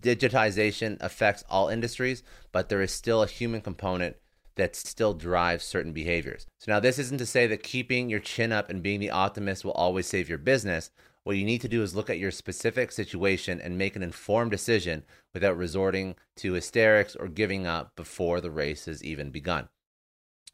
digitization 0.00 0.96
affects 1.00 1.44
all 1.48 1.68
industries, 1.68 2.22
but 2.52 2.68
there 2.68 2.82
is 2.82 2.92
still 2.92 3.22
a 3.22 3.26
human 3.26 3.60
component 3.60 4.16
that 4.54 4.76
still 4.76 5.14
drives 5.14 5.64
certain 5.64 5.92
behaviors. 5.92 6.46
So 6.58 6.72
now 6.72 6.80
this 6.80 6.98
isn't 6.98 7.18
to 7.18 7.26
say 7.26 7.46
that 7.46 7.62
keeping 7.62 8.10
your 8.10 8.20
chin 8.20 8.52
up 8.52 8.68
and 8.68 8.82
being 8.82 9.00
the 9.00 9.10
optimist 9.10 9.64
will 9.64 9.72
always 9.72 10.06
save 10.06 10.28
your 10.28 10.38
business. 10.38 10.90
What 11.28 11.36
you 11.36 11.44
need 11.44 11.60
to 11.60 11.68
do 11.68 11.82
is 11.82 11.94
look 11.94 12.08
at 12.08 12.18
your 12.18 12.30
specific 12.30 12.90
situation 12.90 13.60
and 13.60 13.76
make 13.76 13.94
an 13.94 14.02
informed 14.02 14.50
decision 14.50 15.04
without 15.34 15.58
resorting 15.58 16.14
to 16.34 16.54
hysterics 16.54 17.14
or 17.14 17.28
giving 17.28 17.66
up 17.66 17.94
before 17.96 18.40
the 18.40 18.50
race 18.50 18.86
has 18.86 19.04
even 19.04 19.28
begun. 19.28 19.68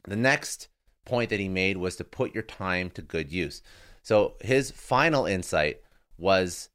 The 0.03 0.17
next 0.17 0.67
point 1.05 1.29
that 1.29 1.39
he 1.39 1.47
made 1.47 1.77
was 1.77 1.95
to 1.95 2.03
put 2.03 2.33
your 2.33 2.43
time 2.43 2.89
to 2.89 3.01
good 3.01 3.31
use. 3.31 3.61
So 4.03 4.33
his 4.41 4.69
final 4.69 5.25
insight 5.25 5.79
was 6.17 6.67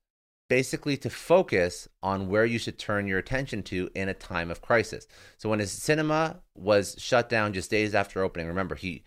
basically 0.48 0.96
to 0.96 1.10
focus 1.10 1.86
on 2.02 2.30
where 2.30 2.46
you 2.46 2.58
should 2.58 2.78
turn 2.78 3.06
your 3.06 3.18
attention 3.18 3.62
to 3.64 3.90
in 3.94 4.08
a 4.08 4.14
time 4.14 4.50
of 4.50 4.62
crisis. 4.62 5.06
So 5.36 5.50
when 5.50 5.58
his 5.58 5.72
cinema 5.72 6.40
was 6.54 6.96
shut 6.98 7.28
down 7.28 7.52
just 7.52 7.70
days 7.70 7.94
after 7.94 8.22
opening, 8.22 8.46
remember 8.46 8.76
he 8.76 9.04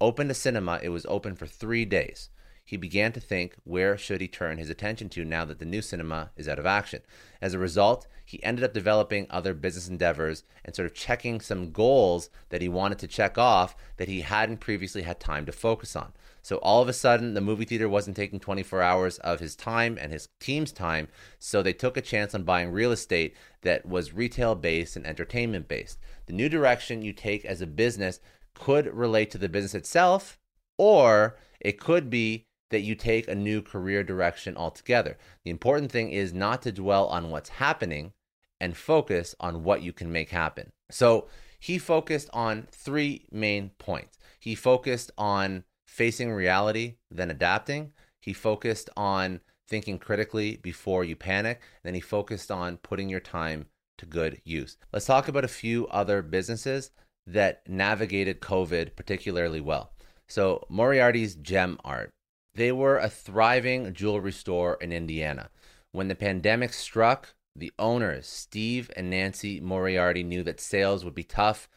opened 0.00 0.32
a 0.32 0.34
cinema, 0.34 0.80
it 0.82 0.88
was 0.88 1.06
open 1.06 1.36
for 1.36 1.46
3 1.46 1.84
days 1.84 2.28
he 2.64 2.76
began 2.76 3.12
to 3.12 3.20
think 3.20 3.56
where 3.64 3.98
should 3.98 4.20
he 4.20 4.28
turn 4.28 4.58
his 4.58 4.70
attention 4.70 5.08
to 5.10 5.24
now 5.24 5.44
that 5.44 5.58
the 5.58 5.64
new 5.64 5.82
cinema 5.82 6.30
is 6.36 6.48
out 6.48 6.58
of 6.58 6.66
action. 6.66 7.02
As 7.40 7.54
a 7.54 7.58
result, 7.58 8.06
he 8.24 8.42
ended 8.42 8.64
up 8.64 8.72
developing 8.72 9.26
other 9.28 9.52
business 9.52 9.88
endeavors 9.88 10.44
and 10.64 10.74
sort 10.74 10.86
of 10.86 10.94
checking 10.94 11.40
some 11.40 11.72
goals 11.72 12.30
that 12.50 12.62
he 12.62 12.68
wanted 12.68 12.98
to 13.00 13.08
check 13.08 13.36
off 13.36 13.74
that 13.96 14.08
he 14.08 14.20
hadn't 14.20 14.60
previously 14.60 15.02
had 15.02 15.20
time 15.20 15.44
to 15.46 15.52
focus 15.52 15.96
on. 15.96 16.12
So 16.40 16.56
all 16.56 16.82
of 16.82 16.88
a 16.88 16.92
sudden, 16.92 17.34
the 17.34 17.40
movie 17.40 17.64
theater 17.64 17.88
wasn't 17.88 18.16
taking 18.16 18.40
24 18.40 18.82
hours 18.82 19.18
of 19.18 19.40
his 19.40 19.54
time 19.54 19.96
and 20.00 20.12
his 20.12 20.28
team's 20.40 20.72
time. 20.72 21.08
So 21.38 21.62
they 21.62 21.72
took 21.72 21.96
a 21.96 22.00
chance 22.00 22.34
on 22.34 22.42
buying 22.42 22.72
real 22.72 22.90
estate 22.90 23.36
that 23.62 23.86
was 23.86 24.12
retail 24.12 24.54
based 24.54 24.96
and 24.96 25.06
entertainment 25.06 25.68
based. 25.68 25.98
The 26.26 26.32
new 26.32 26.48
direction 26.48 27.02
you 27.02 27.12
take 27.12 27.44
as 27.44 27.60
a 27.60 27.66
business 27.66 28.18
could 28.54 28.86
relate 28.92 29.30
to 29.32 29.38
the 29.38 29.48
business 29.48 29.74
itself, 29.74 30.38
or 30.78 31.36
it 31.60 31.78
could 31.78 32.10
be 32.10 32.46
that 32.72 32.80
you 32.80 32.94
take 32.94 33.28
a 33.28 33.34
new 33.34 33.62
career 33.62 34.02
direction 34.02 34.56
altogether. 34.56 35.16
The 35.44 35.50
important 35.50 35.92
thing 35.92 36.10
is 36.10 36.32
not 36.32 36.62
to 36.62 36.72
dwell 36.72 37.06
on 37.06 37.30
what's 37.30 37.48
happening 37.48 38.12
and 38.60 38.76
focus 38.76 39.34
on 39.40 39.64
what 39.64 39.82
you 39.82 39.92
can 39.92 40.10
make 40.10 40.30
happen. 40.30 40.72
So 40.90 41.28
he 41.58 41.78
focused 41.78 42.28
on 42.32 42.66
three 42.72 43.26
main 43.30 43.70
points. 43.78 44.18
He 44.40 44.54
focused 44.54 45.12
on 45.16 45.64
facing 45.86 46.32
reality, 46.32 46.96
then 47.10 47.30
adapting. 47.30 47.92
He 48.20 48.32
focused 48.32 48.90
on 48.96 49.40
thinking 49.68 49.98
critically 49.98 50.56
before 50.56 51.04
you 51.04 51.14
panic. 51.16 51.60
Then 51.82 51.94
he 51.94 52.00
focused 52.00 52.50
on 52.50 52.78
putting 52.78 53.08
your 53.08 53.20
time 53.20 53.66
to 53.98 54.06
good 54.06 54.40
use. 54.44 54.76
Let's 54.92 55.06
talk 55.06 55.28
about 55.28 55.44
a 55.44 55.48
few 55.48 55.86
other 55.88 56.22
businesses 56.22 56.90
that 57.26 57.68
navigated 57.68 58.40
COVID 58.40 58.96
particularly 58.96 59.60
well. 59.60 59.92
So, 60.26 60.66
Moriarty's 60.68 61.34
Gem 61.34 61.78
Art. 61.84 62.10
They 62.54 62.72
were 62.72 62.98
a 62.98 63.08
thriving 63.08 63.92
jewelry 63.94 64.32
store 64.32 64.76
in 64.80 64.92
Indiana. 64.92 65.50
When 65.92 66.08
the 66.08 66.14
pandemic 66.14 66.72
struck, 66.72 67.34
the 67.56 67.72
owners, 67.78 68.26
Steve 68.26 68.90
and 68.96 69.10
Nancy 69.10 69.60
Moriarty, 69.60 70.22
knew 70.22 70.42
that 70.42 70.60
sales 70.60 71.04
would 71.04 71.14
be 71.14 71.24
tough 71.24 71.68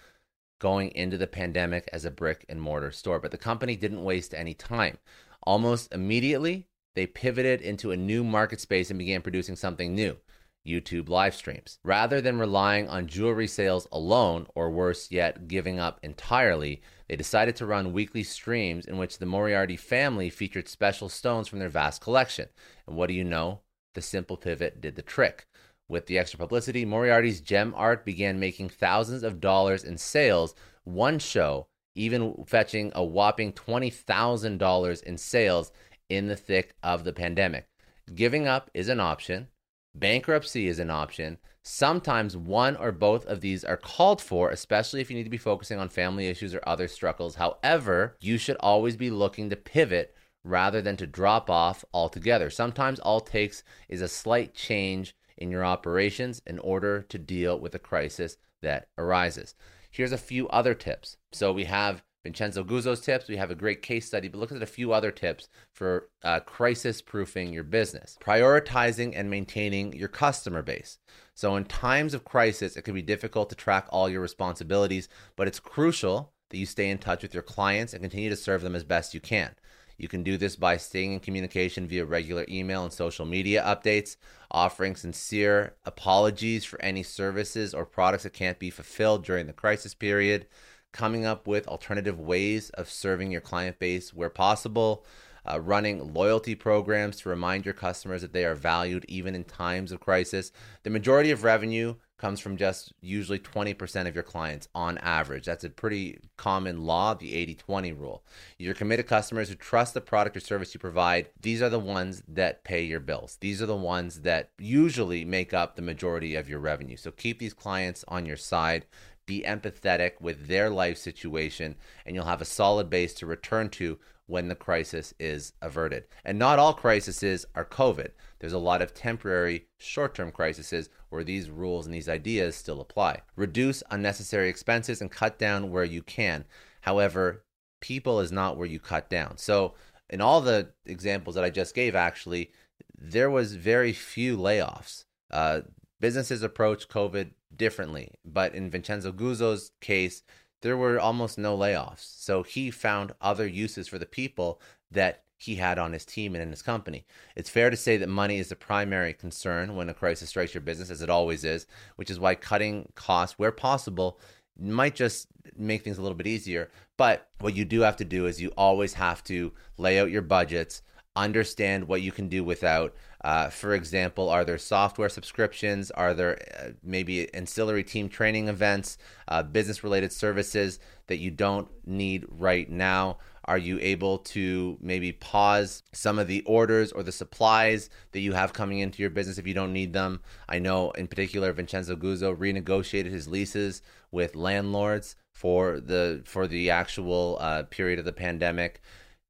going 0.59 0.91
into 0.91 1.17
the 1.17 1.27
pandemic 1.27 1.89
as 1.91 2.05
a 2.05 2.11
brick 2.11 2.45
and 2.49 2.61
mortar 2.61 2.91
store. 2.91 3.19
But 3.19 3.31
the 3.31 3.37
company 3.37 3.75
didn't 3.75 4.03
waste 4.03 4.33
any 4.33 4.53
time. 4.53 4.97
Almost 5.43 5.93
immediately, 5.93 6.67
they 6.95 7.05
pivoted 7.05 7.61
into 7.61 7.91
a 7.91 7.97
new 7.97 8.23
market 8.23 8.59
space 8.59 8.89
and 8.89 8.99
began 8.99 9.21
producing 9.21 9.55
something 9.55 9.93
new 9.93 10.17
YouTube 10.65 11.09
live 11.09 11.35
streams. 11.35 11.79
Rather 11.83 12.21
than 12.21 12.39
relying 12.39 12.87
on 12.89 13.07
jewelry 13.07 13.47
sales 13.47 13.87
alone, 13.91 14.47
or 14.55 14.69
worse 14.69 15.11
yet, 15.11 15.47
giving 15.47 15.79
up 15.79 15.99
entirely, 16.01 16.81
they 17.07 17.15
decided 17.15 17.55
to 17.57 17.65
run 17.65 17.93
weekly 17.93 18.23
streams 18.23 18.85
in 18.85 18.97
which 18.97 19.17
the 19.17 19.25
Moriarty 19.25 19.77
family 19.77 20.29
featured 20.29 20.67
special 20.67 21.09
stones 21.09 21.47
from 21.47 21.59
their 21.59 21.69
vast 21.69 22.01
collection. 22.01 22.49
And 22.87 22.95
what 22.95 23.07
do 23.07 23.13
you 23.13 23.23
know? 23.23 23.61
The 23.93 24.01
simple 24.01 24.37
pivot 24.37 24.81
did 24.81 24.95
the 24.95 25.01
trick. 25.01 25.47
With 25.87 26.07
the 26.07 26.17
extra 26.17 26.39
publicity, 26.39 26.83
Moriarty's 26.83 27.41
gem 27.41 27.73
art 27.75 28.03
began 28.03 28.39
making 28.39 28.69
thousands 28.69 29.23
of 29.23 29.39
dollars 29.39 29.83
in 29.83 29.97
sales. 29.97 30.55
One 30.83 31.19
show 31.19 31.67
even 31.95 32.43
fetching 32.45 32.91
a 32.93 33.03
whopping 33.03 33.53
$20,000 33.53 35.03
in 35.03 35.17
sales 35.17 35.71
in 36.09 36.27
the 36.27 36.35
thick 36.35 36.75
of 36.83 37.03
the 37.03 37.13
pandemic. 37.13 37.67
Giving 38.13 38.47
up 38.47 38.69
is 38.73 38.89
an 38.89 38.99
option, 38.99 39.47
bankruptcy 39.95 40.67
is 40.67 40.79
an 40.79 40.89
option, 40.89 41.37
Sometimes 41.67 42.37
one 42.37 42.75
or 42.75 42.91
both 42.91 43.25
of 43.25 43.41
these 43.41 43.63
are 43.63 43.75
called 43.75 44.21
for, 44.21 44.51
especially 44.51 45.01
if 45.01 45.09
you 45.09 45.17
need 45.17 45.23
to 45.23 45.31
be 45.31 45.37
focusing 45.37 45.79
on 45.79 45.89
family 45.89 46.27
issues 46.27 46.53
or 46.53 46.61
other 46.67 46.87
struggles. 46.87 47.35
However, 47.35 48.15
you 48.21 48.37
should 48.37 48.57
always 48.59 48.95
be 48.95 49.09
looking 49.09 49.49
to 49.49 49.55
pivot 49.55 50.13
rather 50.43 50.79
than 50.79 50.95
to 50.97 51.07
drop 51.07 51.49
off 51.49 51.83
altogether. 51.91 52.51
Sometimes 52.51 52.99
all 52.99 53.17
it 53.17 53.25
takes 53.25 53.63
is 53.89 54.01
a 54.01 54.07
slight 54.07 54.53
change 54.53 55.15
in 55.37 55.49
your 55.49 55.65
operations 55.65 56.39
in 56.45 56.59
order 56.59 57.01
to 57.01 57.17
deal 57.17 57.59
with 57.59 57.73
a 57.73 57.79
crisis 57.79 58.37
that 58.61 58.89
arises. 58.95 59.55
Here's 59.89 60.11
a 60.11 60.19
few 60.19 60.47
other 60.49 60.75
tips. 60.75 61.17
So 61.31 61.51
we 61.51 61.63
have 61.63 62.03
Vincenzo 62.25 62.63
Guzzo's 62.63 63.01
tips. 63.01 63.27
We 63.27 63.37
have 63.37 63.51
a 63.51 63.55
great 63.55 63.83
case 63.83 64.07
study, 64.07 64.27
but 64.27 64.39
look 64.39 64.51
at 64.51 64.59
a 64.59 64.65
few 64.65 64.91
other 64.91 65.11
tips 65.11 65.47
for 65.71 66.09
uh, 66.23 66.39
crisis 66.39 66.99
proofing 66.99 67.53
your 67.53 67.63
business. 67.63 68.17
Prioritizing 68.19 69.13
and 69.15 69.29
maintaining 69.29 69.93
your 69.93 70.07
customer 70.07 70.63
base. 70.63 70.97
So, 71.35 71.55
in 71.55 71.65
times 71.65 72.15
of 72.15 72.25
crisis, 72.25 72.75
it 72.75 72.81
can 72.81 72.95
be 72.95 73.03
difficult 73.03 73.49
to 73.51 73.55
track 73.55 73.85
all 73.89 74.09
your 74.09 74.21
responsibilities, 74.21 75.07
but 75.35 75.47
it's 75.47 75.59
crucial 75.59 76.33
that 76.49 76.57
you 76.57 76.65
stay 76.65 76.89
in 76.89 76.97
touch 76.97 77.21
with 77.21 77.35
your 77.35 77.43
clients 77.43 77.93
and 77.93 78.01
continue 78.01 78.31
to 78.31 78.35
serve 78.35 78.63
them 78.63 78.75
as 78.75 78.83
best 78.83 79.13
you 79.13 79.19
can. 79.19 79.51
You 79.95 80.07
can 80.07 80.23
do 80.23 80.35
this 80.35 80.55
by 80.55 80.77
staying 80.77 81.13
in 81.13 81.19
communication 81.19 81.87
via 81.87 82.05
regular 82.05 82.45
email 82.49 82.83
and 82.83 82.91
social 82.91 83.25
media 83.27 83.63
updates, 83.63 84.17
offering 84.49 84.95
sincere 84.95 85.75
apologies 85.85 86.65
for 86.65 86.81
any 86.81 87.03
services 87.03 87.75
or 87.75 87.85
products 87.85 88.23
that 88.23 88.33
can't 88.33 88.57
be 88.57 88.71
fulfilled 88.71 89.23
during 89.23 89.45
the 89.45 89.53
crisis 89.53 89.93
period 89.93 90.47
coming 90.95 91.25
up 91.25 91.45
with 91.45 91.67
alternative 91.67 92.17
ways 92.17 92.69
of 92.71 92.89
serving 92.89 93.29
your 93.29 93.41
client 93.41 93.77
base 93.79 94.13
where 94.13 94.29
possible, 94.29 95.03
uh, 95.45 95.59
running 95.59 96.13
loyalty 96.13 96.55
programs 96.55 97.17
to 97.17 97.29
remind 97.29 97.65
your 97.65 97.73
customers 97.73 98.21
that 98.21 98.31
they 98.31 98.45
are 98.45 98.55
valued 98.55 99.05
even 99.09 99.35
in 99.35 99.43
times 99.43 99.91
of 99.91 99.99
crisis. 99.99 100.53
The 100.83 100.89
majority 100.89 101.31
of 101.31 101.43
revenue 101.43 101.95
comes 102.17 102.39
from 102.39 102.55
just 102.55 102.93
usually 103.01 103.39
20% 103.39 104.07
of 104.07 104.15
your 104.15 104.23
clients 104.23 104.69
on 104.73 104.97
average. 104.99 105.45
That's 105.45 105.65
a 105.65 105.69
pretty 105.69 106.17
common 106.37 106.85
law, 106.85 107.13
the 107.13 107.35
80 107.35 107.55
20 107.55 107.91
rule. 107.91 108.23
Your 108.57 108.73
committed 108.73 109.05
customers 109.05 109.49
who 109.49 109.55
trust 109.55 109.93
the 109.93 110.01
product 110.01 110.37
or 110.37 110.39
service 110.39 110.73
you 110.73 110.79
provide, 110.79 111.27
these 111.41 111.61
are 111.61 111.69
the 111.69 111.77
ones 111.77 112.23
that 112.25 112.63
pay 112.63 112.83
your 112.83 113.01
bills. 113.01 113.37
These 113.41 113.61
are 113.61 113.65
the 113.65 113.75
ones 113.75 114.21
that 114.21 114.51
usually 114.57 115.25
make 115.25 115.53
up 115.53 115.75
the 115.75 115.81
majority 115.81 116.35
of 116.35 116.47
your 116.47 116.59
revenue. 116.59 116.95
So 116.95 117.11
keep 117.11 117.37
these 117.37 117.53
clients 117.53 118.05
on 118.07 118.25
your 118.25 118.37
side 118.37 118.85
be 119.25 119.43
empathetic 119.45 120.21
with 120.21 120.47
their 120.47 120.69
life 120.69 120.97
situation, 120.97 121.75
and 122.05 122.15
you'll 122.15 122.25
have 122.25 122.41
a 122.41 122.45
solid 122.45 122.89
base 122.89 123.13
to 123.15 123.25
return 123.25 123.69
to 123.69 123.99
when 124.27 124.47
the 124.47 124.55
crisis 124.55 125.13
is 125.19 125.53
averted. 125.61 126.05
And 126.23 126.39
not 126.39 126.59
all 126.59 126.73
crises 126.73 127.45
are 127.55 127.65
COVID. 127.65 128.09
There's 128.39 128.53
a 128.53 128.57
lot 128.57 128.81
of 128.81 128.93
temporary, 128.93 129.67
short 129.77 130.15
term 130.15 130.31
crises 130.31 130.89
where 131.09 131.23
these 131.23 131.49
rules 131.49 131.85
and 131.85 131.93
these 131.93 132.09
ideas 132.09 132.55
still 132.55 132.81
apply. 132.81 133.21
Reduce 133.35 133.83
unnecessary 133.91 134.49
expenses 134.49 135.01
and 135.01 135.11
cut 135.11 135.37
down 135.37 135.71
where 135.71 135.83
you 135.83 136.01
can. 136.01 136.45
However, 136.81 137.43
people 137.81 138.19
is 138.19 138.31
not 138.31 138.57
where 138.57 138.67
you 138.67 138.79
cut 138.79 139.09
down. 139.09 139.37
So, 139.37 139.73
in 140.09 140.21
all 140.21 140.41
the 140.41 140.69
examples 140.85 141.35
that 141.35 141.43
I 141.43 141.49
just 141.49 141.73
gave, 141.73 141.95
actually, 141.95 142.51
there 142.97 143.29
was 143.29 143.55
very 143.55 143.91
few 143.91 144.37
layoffs. 144.37 145.05
Uh, 145.31 145.61
businesses 145.99 146.43
approach 146.43 146.87
COVID 146.87 147.31
differently. 147.55 148.11
But 148.23 148.53
in 148.53 148.69
Vincenzo 148.69 149.11
Guzzo's 149.11 149.71
case, 149.81 150.23
there 150.61 150.77
were 150.77 150.99
almost 150.99 151.37
no 151.37 151.57
layoffs. 151.57 152.21
So 152.21 152.43
he 152.43 152.71
found 152.71 153.13
other 153.21 153.47
uses 153.47 153.87
for 153.87 153.99
the 153.99 154.05
people 154.05 154.59
that 154.91 155.23
he 155.37 155.55
had 155.55 155.77
on 155.77 155.93
his 155.93 156.05
team 156.05 156.33
and 156.33 156.41
in 156.41 156.49
his 156.49 156.61
company. 156.61 157.05
It's 157.35 157.49
fair 157.49 157.69
to 157.69 157.77
say 157.77 157.97
that 157.97 158.09
money 158.09 158.39
is 158.39 158.49
the 158.49 158.55
primary 158.55 159.13
concern 159.13 159.75
when 159.75 159.89
a 159.89 159.93
crisis 159.93 160.29
strikes 160.29 160.53
your 160.53 160.61
business, 160.61 160.89
as 160.89 161.01
it 161.01 161.09
always 161.09 161.43
is, 161.43 161.67
which 161.97 162.09
is 162.09 162.19
why 162.19 162.35
cutting 162.35 162.91
costs 162.95 163.37
where 163.37 163.51
possible 163.51 164.19
might 164.57 164.95
just 164.95 165.27
make 165.57 165.83
things 165.83 165.97
a 165.97 166.01
little 166.01 166.17
bit 166.17 166.27
easier. 166.27 166.71
But 166.97 167.27
what 167.39 167.55
you 167.55 167.65
do 167.65 167.81
have 167.81 167.97
to 167.97 168.05
do 168.05 168.25
is 168.25 168.41
you 168.41 168.53
always 168.57 168.93
have 168.93 169.23
to 169.25 169.51
lay 169.77 169.99
out 169.99 170.11
your 170.11 170.21
budgets, 170.21 170.81
understand 171.15 171.87
what 171.87 172.01
you 172.01 172.11
can 172.11 172.29
do 172.29 172.43
without, 172.43 172.95
uh, 173.25 173.49
for 173.49 173.73
example, 173.73 174.29
are 174.29 174.45
there 174.45 174.59
software 174.59 175.09
subscriptions? 175.09 175.89
Are 175.89 176.13
there 176.13 176.37
uh, 176.59 176.69
maybe 176.83 177.33
ancillary 177.33 177.83
team 177.83 178.07
training 178.07 178.49
events, 178.49 178.99
uh, 179.27 179.41
business 179.41 179.83
related 179.83 180.13
services 180.13 180.79
that 181.07 181.17
you 181.17 181.31
don't 181.31 181.67
need 181.87 182.27
right 182.29 182.69
now? 182.69 183.17
Are 183.45 183.57
you 183.57 183.79
able 183.81 184.19
to 184.19 184.77
maybe 184.79 185.11
pause 185.11 185.81
some 185.91 186.19
of 186.19 186.27
the 186.27 186.43
orders 186.43 186.91
or 186.91 187.01
the 187.01 187.11
supplies 187.11 187.89
that 188.11 188.19
you 188.19 188.33
have 188.33 188.53
coming 188.53 188.77
into 188.77 189.01
your 189.01 189.09
business 189.09 189.39
if 189.39 189.47
you 189.47 189.55
don't 189.55 189.73
need 189.73 189.91
them? 189.91 190.21
I 190.47 190.59
know 190.59 190.91
in 190.91 191.07
particular 191.07 191.51
Vincenzo 191.51 191.95
Guzzo 191.95 192.37
renegotiated 192.37 193.09
his 193.09 193.27
leases 193.27 193.81
with 194.11 194.35
landlords 194.35 195.15
for 195.33 195.79
the 195.79 196.21
for 196.25 196.45
the 196.45 196.69
actual 196.69 197.39
uh, 197.41 197.63
period 197.63 197.97
of 197.97 198.05
the 198.05 198.13
pandemic 198.13 198.81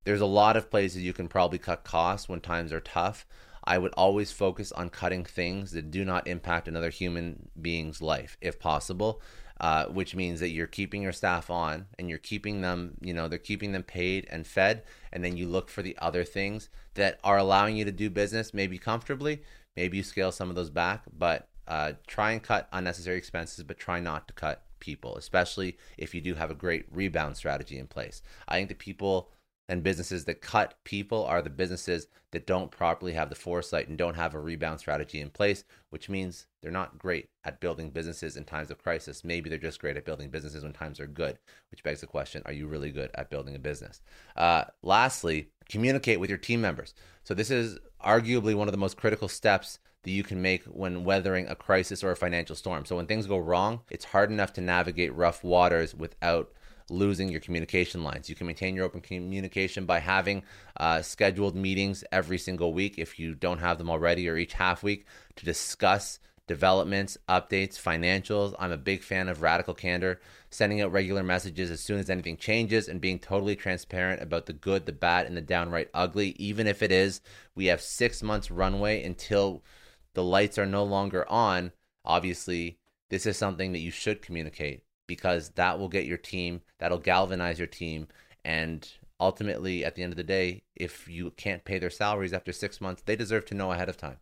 there's 0.05 0.21
a 0.21 0.25
lot 0.25 0.55
of 0.55 0.69
places 0.69 1.01
you 1.01 1.13
can 1.13 1.27
probably 1.27 1.57
cut 1.57 1.83
costs 1.83 2.29
when 2.29 2.39
times 2.39 2.71
are 2.71 2.79
tough. 2.79 3.25
I 3.65 3.77
would 3.77 3.93
always 3.95 4.31
focus 4.31 4.71
on 4.71 4.89
cutting 4.89 5.25
things 5.25 5.71
that 5.71 5.91
do 5.91 6.05
not 6.05 6.27
impact 6.27 6.67
another 6.67 6.89
human 6.89 7.49
being's 7.59 8.01
life, 8.01 8.37
if 8.41 8.59
possible. 8.59 9.21
Uh, 9.57 9.85
which 9.85 10.13
means 10.13 10.41
that 10.41 10.49
you're 10.49 10.67
keeping 10.67 11.01
your 11.01 11.13
staff 11.13 11.49
on 11.49 11.85
and 11.97 12.09
you're 12.09 12.17
keeping 12.17 12.59
them, 12.59 12.95
you 12.99 13.13
know, 13.13 13.29
they're 13.29 13.39
keeping 13.39 13.71
them 13.71 13.83
paid 13.83 14.27
and 14.29 14.45
fed. 14.45 14.83
And 15.13 15.23
then 15.23 15.37
you 15.37 15.47
look 15.47 15.69
for 15.69 15.81
the 15.81 15.97
other 15.97 16.25
things 16.25 16.67
that 16.95 17.19
are 17.23 17.37
allowing 17.37 17.77
you 17.77 17.85
to 17.85 17.91
do 17.91 18.09
business, 18.09 18.53
maybe 18.53 18.77
comfortably. 18.77 19.43
Maybe 19.77 19.95
you 19.95 20.03
scale 20.03 20.33
some 20.33 20.49
of 20.49 20.57
those 20.57 20.69
back, 20.69 21.03
but 21.17 21.47
uh, 21.69 21.93
try 22.05 22.31
and 22.31 22.43
cut 22.43 22.67
unnecessary 22.73 23.17
expenses, 23.17 23.63
but 23.63 23.79
try 23.79 24.01
not 24.01 24.27
to 24.27 24.33
cut 24.33 24.63
people, 24.79 25.15
especially 25.15 25.77
if 25.97 26.13
you 26.13 26.19
do 26.19 26.35
have 26.35 26.51
a 26.51 26.55
great 26.55 26.85
rebound 26.91 27.37
strategy 27.37 27.79
in 27.79 27.87
place. 27.87 28.21
I 28.49 28.57
think 28.57 28.67
the 28.67 28.75
people 28.75 29.31
and 29.67 29.83
businesses 29.83 30.25
that 30.25 30.41
cut 30.41 30.75
people 30.83 31.25
are 31.25 31.41
the 31.41 31.49
businesses 31.49 32.07
that 32.31 32.45
don't 32.45 32.69
properly 32.69 33.13
have 33.13 33.29
the 33.29 33.35
foresight 33.35 33.87
and 33.87 33.97
don't 33.97 34.15
have 34.15 34.33
a 34.33 34.39
rebound 34.39 34.79
strategy 34.79 35.21
in 35.21 35.29
place, 35.29 35.63
which 35.89 36.09
means 36.09 36.47
they're 36.61 36.71
not 36.71 36.97
great 36.97 37.29
at 37.43 37.59
building 37.59 37.89
businesses 37.89 38.35
in 38.37 38.43
times 38.43 38.69
of 38.69 38.77
crisis. 38.77 39.23
Maybe 39.23 39.49
they're 39.49 39.57
just 39.57 39.79
great 39.79 39.97
at 39.97 40.05
building 40.05 40.29
businesses 40.29 40.63
when 40.63 40.73
times 40.73 40.99
are 40.99 41.07
good, 41.07 41.39
which 41.71 41.83
begs 41.83 42.01
the 42.01 42.07
question 42.07 42.41
are 42.45 42.53
you 42.53 42.67
really 42.67 42.91
good 42.91 43.09
at 43.15 43.29
building 43.29 43.55
a 43.55 43.59
business? 43.59 44.01
Uh, 44.35 44.65
lastly, 44.83 45.49
communicate 45.69 46.19
with 46.19 46.29
your 46.29 46.37
team 46.37 46.61
members. 46.61 46.93
So, 47.23 47.33
this 47.33 47.49
is 47.49 47.79
arguably 48.03 48.53
one 48.53 48.67
of 48.67 48.73
the 48.73 48.77
most 48.77 48.97
critical 48.97 49.27
steps 49.27 49.79
that 50.03 50.11
you 50.11 50.23
can 50.23 50.41
make 50.41 50.63
when 50.65 51.03
weathering 51.03 51.47
a 51.47 51.55
crisis 51.55 52.03
or 52.03 52.11
a 52.11 52.15
financial 52.15 52.55
storm. 52.55 52.85
So, 52.85 52.97
when 52.97 53.07
things 53.07 53.27
go 53.27 53.37
wrong, 53.37 53.81
it's 53.89 54.05
hard 54.05 54.29
enough 54.29 54.53
to 54.53 54.61
navigate 54.61 55.15
rough 55.15 55.43
waters 55.43 55.95
without 55.95 56.51
losing 56.89 57.29
your 57.29 57.41
communication 57.41 58.03
lines. 58.03 58.29
You 58.29 58.35
can 58.35 58.47
maintain 58.47 58.75
your 58.75 58.85
open 58.85 59.01
communication 59.01 59.85
by 59.85 59.99
having 59.99 60.43
uh, 60.77 61.01
scheduled 61.01 61.55
meetings 61.55 62.03
every 62.11 62.37
single 62.37 62.73
week 62.73 62.95
if 62.97 63.19
you 63.19 63.35
don't 63.35 63.59
have 63.59 63.77
them 63.77 63.89
already, 63.89 64.29
or 64.29 64.37
each 64.37 64.53
half 64.53 64.83
week 64.83 65.05
to 65.35 65.45
discuss 65.45 66.19
developments, 66.47 67.17
updates, 67.27 67.81
financials. 67.81 68.53
I'm 68.59 68.71
a 68.71 68.77
big 68.77 69.01
fan 69.01 69.29
of 69.29 69.41
radical 69.41 69.73
candor, 69.73 70.21
sending 70.51 70.81
out 70.81 70.91
regular 70.91 71.23
messages 71.23 71.71
as 71.71 71.81
soon 71.81 71.99
as 71.99 72.09
anything 72.09 72.37
changes 72.37 72.87
and 72.87 73.01
being 73.01 73.19
totally 73.19 73.55
transparent 73.55 74.21
about 74.21 74.45
the 74.45 74.53
good, 74.53 74.85
the 74.85 74.91
bad, 74.91 75.25
and 75.25 75.35
the 75.35 75.41
downright 75.41 75.89
ugly. 75.93 76.35
Even 76.37 76.67
if 76.67 76.83
it 76.83 76.91
is, 76.91 77.21
we 77.55 77.65
have 77.65 77.81
six 77.81 78.21
months 78.21 78.51
runway 78.51 79.03
until 79.03 79.63
the 80.13 80.23
lights 80.23 80.59
are 80.59 80.67
no 80.67 80.83
longer 80.83 81.29
on. 81.29 81.71
Obviously, 82.03 82.77
this 83.09 83.25
is 83.25 83.37
something 83.37 83.71
that 83.71 83.79
you 83.79 83.91
should 83.91 84.21
communicate 84.21 84.83
because 85.07 85.49
that 85.49 85.79
will 85.79 85.89
get 85.89 86.05
your 86.05 86.17
team, 86.17 86.61
that'll 86.79 86.97
galvanize 86.97 87.59
your 87.59 87.67
team. 87.67 88.07
And 88.43 88.87
ultimately, 89.19 89.83
at 89.85 89.95
the 89.95 90.03
end 90.03 90.13
of 90.13 90.17
the 90.17 90.23
day, 90.23 90.63
if 90.75 91.07
you 91.07 91.31
can't 91.31 91.65
pay 91.65 91.79
their 91.79 91.89
salaries 91.89 92.33
after 92.33 92.51
six 92.51 92.81
months, 92.81 93.03
they 93.05 93.15
deserve 93.15 93.45
to 93.45 93.55
know 93.55 93.71
ahead 93.71 93.89
of 93.89 93.97
time. 93.97 94.17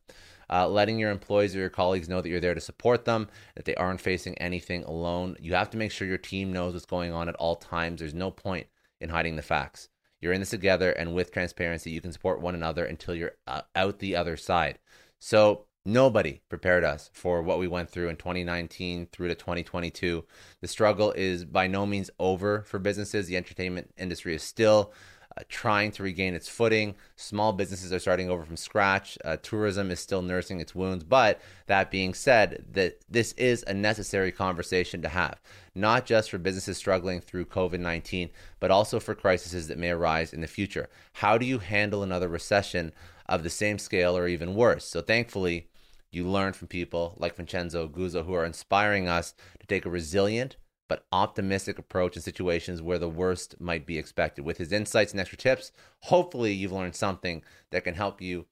Uh, 0.49 0.67
letting 0.67 0.99
your 0.99 1.09
employees 1.09 1.55
or 1.55 1.59
your 1.59 1.69
colleagues 1.69 2.09
know 2.09 2.21
that 2.21 2.29
you're 2.29 2.39
there 2.39 2.53
to 2.53 2.61
support 2.61 3.05
them, 3.05 3.27
that 3.55 3.65
they 3.65 3.75
aren't 3.75 4.01
facing 4.01 4.37
anything 4.37 4.83
alone. 4.83 5.35
You 5.39 5.53
have 5.55 5.69
to 5.71 5.77
make 5.77 5.91
sure 5.91 6.07
your 6.07 6.17
team 6.17 6.53
knows 6.53 6.73
what's 6.73 6.85
going 6.85 7.11
on 7.11 7.29
at 7.29 7.35
all 7.35 7.55
times. 7.55 7.99
There's 7.99 8.13
no 8.13 8.29
point 8.29 8.67
in 8.99 9.09
hiding 9.09 9.35
the 9.35 9.41
facts. 9.41 9.89
You're 10.21 10.33
in 10.33 10.39
this 10.39 10.51
together, 10.51 10.91
and 10.91 11.13
with 11.13 11.31
transparency, 11.31 11.91
you 11.91 12.01
can 12.01 12.13
support 12.13 12.39
one 12.39 12.55
another 12.55 12.85
until 12.85 13.15
you're 13.15 13.33
uh, 13.47 13.61
out 13.75 13.99
the 13.99 14.15
other 14.15 14.37
side. 14.37 14.79
So, 15.19 15.65
Nobody 15.85 16.39
prepared 16.47 16.85
us 16.85 17.09
for 17.11 17.41
what 17.41 17.59
we 17.59 17.67
went 17.67 17.89
through 17.89 18.07
in 18.07 18.15
2019 18.15 19.07
through 19.11 19.27
to 19.27 19.35
2022. 19.35 20.23
The 20.61 20.67
struggle 20.69 21.11
is 21.11 21.43
by 21.43 21.67
no 21.67 21.85
means 21.85 22.09
over 22.19 22.61
for 22.61 22.79
businesses. 22.79 23.27
The 23.27 23.35
entertainment 23.35 23.93
industry 23.97 24.33
is 24.33 24.43
still 24.43 24.93
uh, 25.35 25.41
trying 25.49 25.91
to 25.91 26.03
regain 26.03 26.35
its 26.35 26.47
footing. 26.47 26.95
Small 27.17 27.51
businesses 27.51 27.91
are 27.91 27.99
starting 27.99 28.29
over 28.29 28.45
from 28.45 28.55
scratch. 28.55 29.17
Uh, 29.25 29.35
tourism 29.41 29.91
is 29.91 29.99
still 29.99 30.21
nursing 30.21 30.61
its 30.61 30.73
wounds. 30.73 31.03
But 31.03 31.41
that 31.67 31.91
being 31.91 32.13
said, 32.13 32.63
that 32.71 33.01
this 33.09 33.33
is 33.33 33.65
a 33.67 33.73
necessary 33.73 34.31
conversation 34.31 35.01
to 35.01 35.09
have, 35.09 35.41
not 35.75 36.05
just 36.05 36.31
for 36.31 36.37
businesses 36.37 36.77
struggling 36.77 37.19
through 37.19 37.45
COVID 37.45 37.81
19, 37.81 38.29
but 38.61 38.71
also 38.71 39.01
for 39.01 39.15
crises 39.15 39.67
that 39.67 39.77
may 39.77 39.89
arise 39.89 40.31
in 40.31 40.39
the 40.39 40.47
future. 40.47 40.87
How 41.11 41.37
do 41.37 41.45
you 41.45 41.59
handle 41.59 42.03
another 42.03 42.29
recession 42.29 42.93
of 43.27 43.43
the 43.43 43.49
same 43.49 43.77
scale 43.77 44.15
or 44.17 44.29
even 44.29 44.55
worse? 44.55 44.85
So 44.85 45.01
thankfully, 45.01 45.67
you 46.13 46.27
learn 46.27 46.53
from 46.53 46.67
people 46.67 47.15
like 47.17 47.35
Vincenzo 47.35 47.87
Guzzo 47.87 48.25
who 48.25 48.33
are 48.33 48.45
inspiring 48.45 49.07
us 49.07 49.33
to 49.59 49.67
take 49.67 49.85
a 49.85 49.89
resilient 49.89 50.57
but 50.89 51.05
optimistic 51.11 51.79
approach 51.79 52.15
in 52.15 52.21
situations 52.21 52.81
where 52.81 52.99
the 52.99 53.09
worst 53.09 53.59
might 53.59 53.85
be 53.85 53.97
expected. 53.97 54.45
With 54.45 54.57
his 54.57 54.71
insights 54.71 55.11
and 55.11 55.19
extra 55.19 55.37
tips, 55.37 55.71
hopefully 56.01 56.51
you've 56.51 56.71
learned 56.71 56.95
something 56.95 57.41
that 57.71 57.83
can 57.83 57.95
help 57.95 58.21
you 58.21 58.45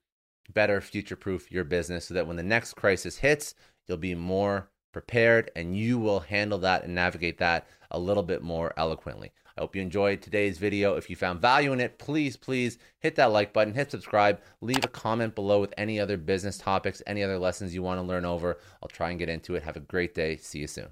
better 0.54 0.82
future 0.82 1.16
proof 1.16 1.52
your 1.52 1.64
business 1.64 2.06
so 2.06 2.14
that 2.14 2.28
when 2.28 2.38
the 2.38 2.44
next 2.44 2.74
crisis 2.74 3.18
hits, 3.18 3.54
you'll 3.88 3.98
be 3.98 4.16
more 4.16 4.70
prepared 4.92 5.52
and 5.56 5.78
you 5.78 5.98
will 5.98 6.22
handle 6.22 6.58
that 6.60 6.84
and 6.84 6.96
navigate 6.96 7.38
that 7.38 7.68
a 7.92 8.00
little 8.00 8.24
bit 8.24 8.42
more 8.42 8.74
eloquently. 8.78 9.32
Hope 9.62 9.76
you 9.76 9.82
enjoyed 9.84 10.24
today's 10.24 10.58
video. 10.58 10.96
If 10.96 11.08
you 11.08 11.16
found 11.16 11.40
value 11.40 11.72
in 11.72 11.80
it, 11.80 12.00
please, 12.00 12.36
please 12.36 12.80
hit 12.98 13.16
that 13.18 13.32
like 13.32 13.54
button, 13.54 13.76
hit 13.76 13.92
subscribe, 13.92 14.42
leave 14.60 14.84
a 14.84 14.88
comment 14.88 15.36
below 15.36 15.62
with 15.62 15.72
any 15.78 16.00
other 16.00 16.18
business 16.18 16.58
topics, 16.58 17.04
any 17.06 17.22
other 17.22 17.38
lessons 17.38 17.76
you 17.76 17.84
want 17.84 18.00
to 18.00 18.02
learn 18.02 18.26
over. 18.26 18.58
I'll 18.82 18.90
try 18.90 19.12
and 19.12 19.20
get 19.20 19.30
into 19.30 19.54
it. 19.54 19.62
Have 19.62 19.78
a 19.78 19.82
great 19.82 20.16
day. 20.16 20.38
See 20.38 20.58
you 20.58 20.66
soon. 20.66 20.88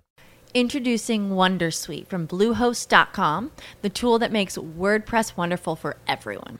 Introducing 0.54 1.32
Wondersuite 1.32 2.06
from 2.06 2.28
Bluehost.com, 2.28 3.52
the 3.82 3.90
tool 3.90 4.20
that 4.20 4.32
makes 4.32 4.56
WordPress 4.56 5.36
wonderful 5.36 5.76
for 5.76 5.98
everyone. 6.08 6.60